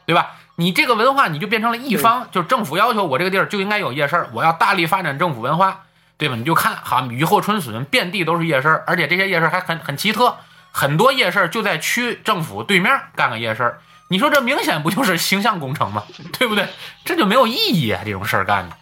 [0.05, 0.33] 对吧？
[0.55, 5.81] 你这个文化你就变成了一方，就是政府要求我这个地儿就应该有夜市，我要大力发展政府文化。
[6.17, 6.35] 对吧？
[6.37, 10.37] 你就看，好雨后春笋，遍地都是夜市，而且这些夜市还很很奇特，
[10.77, 13.77] 很多夜市就在区政府对面干个夜市。
[14.09, 16.03] 你说这明显不就是形象工程吗？
[16.37, 16.67] 对不对？
[17.05, 18.75] 这就没有意义啊，这种事儿干的。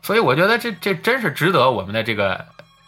[0.00, 2.46] 所以我觉得这这真是值得我们的这个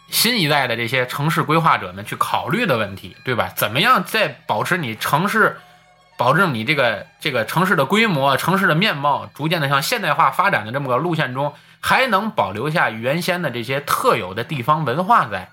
[0.09, 3.53] 新一代的这些城市规划者们去考虑的问题，对吧？
[3.55, 5.59] 怎么样在保持你城市，
[6.17, 15.51] 保证你这个这个城市的规模、城市的面貌逐渐的向现代化发展的这么个路线中，还能保留下原先的这些特有的地方文化在，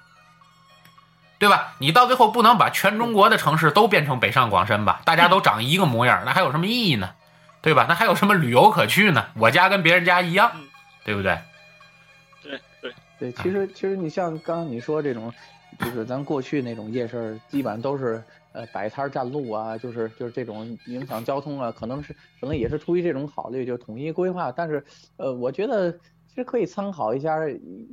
[1.46, 1.76] 对吧？
[1.78, 5.02] 你到最后不能把全中国的城市都变成北上广深吧？
[5.06, 7.12] 大家都长一个模样，那还有什么意义呢？
[7.62, 7.86] 对吧？
[7.88, 9.28] 那还有什么旅游可去呢？
[9.36, 10.52] 我家跟别人家一样，
[11.04, 11.38] 对不对？
[12.42, 15.32] 对对对，其实其实你像刚刚你说这种，
[15.80, 22.12] 就是咱过去那种夜市，基本上都是呃摆摊占路啊，就是就是这种影响交通啊，可能是
[22.42, 24.52] 可能也是出于这种考虑，就统一规划。
[24.52, 24.84] 但是
[25.18, 25.96] 呃，我觉得
[26.36, 27.48] 其实可以参考一下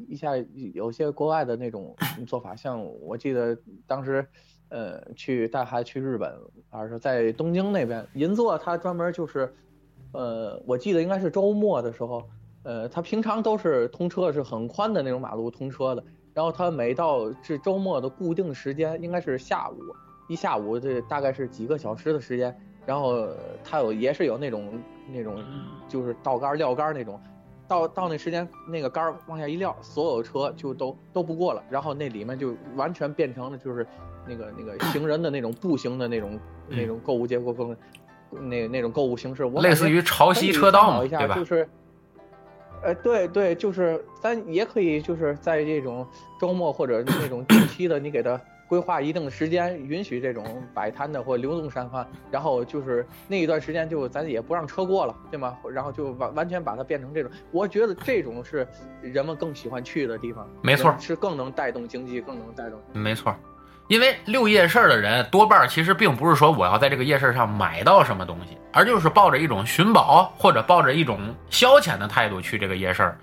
[0.08, 0.32] 一下
[0.74, 1.94] 有些国外的那种
[2.26, 3.56] 做法，像我记得
[3.86, 4.26] 当时
[4.68, 6.36] 呃去带孩子去日本，
[6.68, 9.54] 还是在东京那边银座，它专门就是
[10.12, 12.28] 呃，我记得应该是周末的时候。
[12.64, 19.78] 呃，它平常都是通车是很宽的那种马路通车的，然后它每到是周末的固定时间，应该是下午
[20.28, 22.56] 一下午，这大概是几个小时的时间，
[22.86, 23.28] 然后
[23.64, 24.80] 它有也是有那种
[25.12, 25.42] 那种
[25.88, 27.20] 就是倒杆撂杆那种，
[27.72, 33.86] 到到那时间那个杆儿往下一撂，所有车就都都不过了，然后那里面就完全变成了就是
[34.28, 36.38] 那个那个 行人的那种步行的那种
[36.68, 37.74] 那种购物结构风，
[38.30, 41.34] 那那种购物形式，我类似于潮汐车道嘛，对吧？
[41.34, 41.66] 就是。
[42.84, 46.04] 呃，对对，就是咱也可以，就是在这种
[46.40, 48.38] 周末或者那种 定期的，你给他
[48.72, 55.58] 规划一定的时间，允许这种摆摊的或流动商贩，然后就是那一段时间就咱也不让车过了，对吗？
[55.70, 58.66] 然后就完完全把它变成这种，我觉得这种是
[59.02, 63.36] 人们更喜欢去的地方，没错，是更能带动经济，更能带动，没错。
[63.88, 71.20] 因为溜夜市的人多半其实并不是说我要在这个夜市上买到什么东西，而就是抱着一种寻宝或者抱着一种
[71.50, 73.14] 消遣的态度去这个夜市。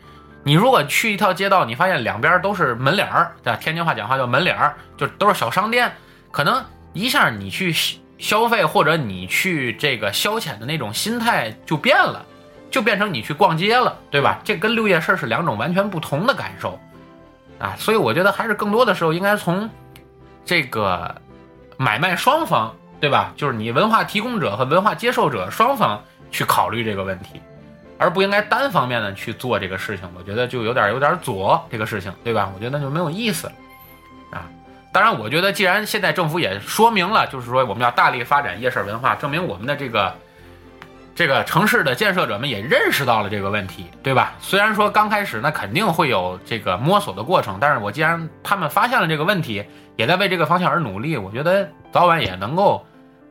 [0.50, 3.60] 你如果去一条街道，你发现两边都是门脸儿，对吧？
[3.62, 5.92] 天津话讲话叫门脸儿，就都是小商店，
[6.32, 7.72] 可能一下你去
[8.18, 12.26] 消费或者你去这个消遣的那种心态就变了，
[12.72, 14.40] 就变成你去逛街了，对吧？
[14.44, 16.80] 这跟六夜市是两种完全不同的感受
[17.60, 17.76] 啊！
[17.78, 19.70] 所以我觉得还是更多的时候应该从。
[20.44, 21.16] 这个
[21.78, 23.32] 买卖双方，对吧？
[23.36, 27.40] 就是你文化提供者和文化接受者双方去考虑这个问题，
[28.00, 30.10] 而不应该单方面的去做这个事情。
[30.18, 32.50] 我觉得就有点有点左这个事情，对吧？
[32.56, 33.54] 我觉得那就没有意思了
[34.32, 34.50] 啊。
[34.92, 40.12] 当然，我觉得既然现在政府也说明了，就是说我们要大力发展夜市文化，证明我们的这个。
[41.16, 44.32] 这个城市的建设者们也认识到了这个问题，对吧？
[44.40, 49.62] 虽然说刚开始那肯定会有这个摸索的过程，但是我既然他们发现了这个问题，
[49.98, 52.86] 也在为这个方向而努力，我觉得早晚也能够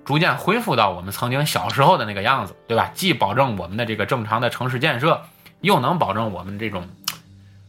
[0.09, 2.91] 逐渐恢复到我们曾经小时候的那个样子，对吧？
[2.95, 5.21] 既保证我们的这个正常的城市建设，
[5.61, 6.83] 又能保证我们这种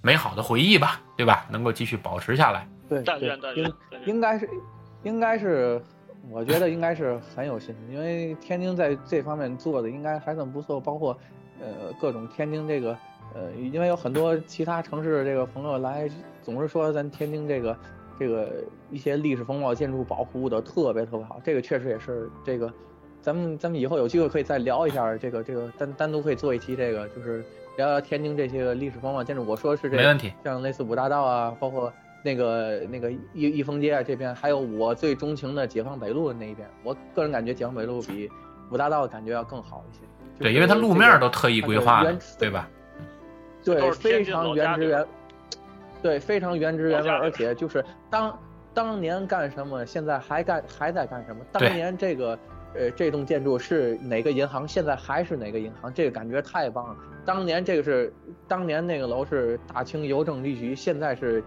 [0.02, 1.46] 美好的回忆吧，对吧？
[1.50, 2.66] 能够继续保持下来。
[2.88, 3.04] 对，
[3.58, 3.74] 应
[4.06, 4.50] 应该是，
[5.04, 5.84] 应该是。
[6.32, 11.18] 我觉得应该是很有信心，因为天津在这方面做的应该还算不错，包括，
[11.60, 12.98] 呃，各种天津这个，
[13.36, 16.10] 呃，因为有很多其他城市的这个朋友来，
[16.42, 17.76] 总是说咱天津这个，
[18.20, 22.72] 这个一些历史风貌建筑保护的特别特别好，这个确实也是这个，
[23.22, 27.44] 咱们咱们以后有机会可以再聊一下这个这个单单独可以做一期这个，就是
[27.78, 29.46] 聊聊天津这些个历史风貌建筑。
[29.46, 31.92] 我说的是这个，没问题，像类似五大道啊，包括。
[32.22, 38.30] 那个那个益益丰街啊，这边还有我最钟情的解放北路的那一边，我个人感觉解放北路比
[38.70, 40.02] 五大道感觉要更好一些。
[40.38, 42.68] 对，因为它路面都特意规划了，对吧？
[43.64, 45.08] 对，非常原汁原，
[46.02, 48.40] 对，非常原汁原味，而且就是当
[48.74, 51.42] 当年干什么，现在还干还在干什么。
[51.52, 52.40] 当年这个
[52.76, 56.96] 呃这栋建筑是哪个银行，现在还是哪个银行，这个感觉太棒了。
[57.26, 58.14] 当年这个是
[58.48, 61.44] 当年那个楼是大清邮政局，现在是。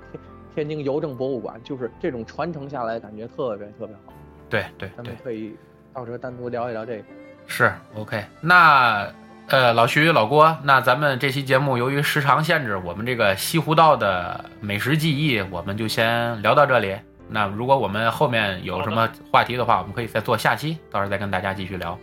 [0.54, 4.12] 天津邮政博物馆就是这种传承下来，感觉特别特别好。
[4.50, 5.56] 对对，咱们可以
[5.94, 7.04] 到时候单独聊一聊这个。
[7.46, 9.10] 是 OK，那
[9.48, 16.96] 呃，老徐、老郭，那咱们这期节目由于时长限制，我们这个西湖道的美食记忆，我们就先聊到这里。
[17.28, 21.98] 那如果我们后面有什么话题的话，我们可以再做下期，到时候再跟大家继续聊，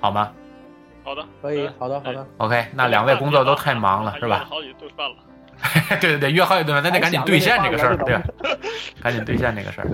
[0.00, 0.30] 好吗？
[1.04, 2.26] 好的，可以，好的，好的。
[2.38, 4.46] OK，那两位工作都太忙了，是吧？
[4.48, 5.16] 好几顿饭了。
[6.00, 8.18] 对对对，约好几顿饭，咱得赶紧兑现这个事儿，对，
[9.02, 9.88] 赶紧兑现这个事儿。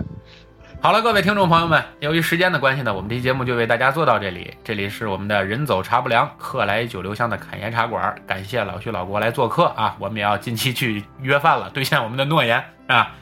[0.82, 4.52] 好了，各位听众朋友们，由于时间的关系呢，我们这期节目就为大家做到这里。
[4.64, 13.12] 这里是我们的人走茶不凉，客来酒留香的侃爷茶馆，感谢老徐老郭来做客啊，我们也要近期去约饭了，兑现我们的诺言啊。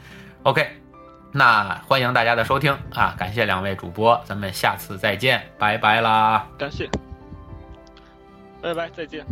[0.41, 0.67] OK，
[1.31, 6.47] 那欢迎大家的收听啊，感谢两位主播，咱们下次再见，拜拜啦！
[6.57, 6.89] 感谢，
[8.59, 9.23] 拜拜，再见。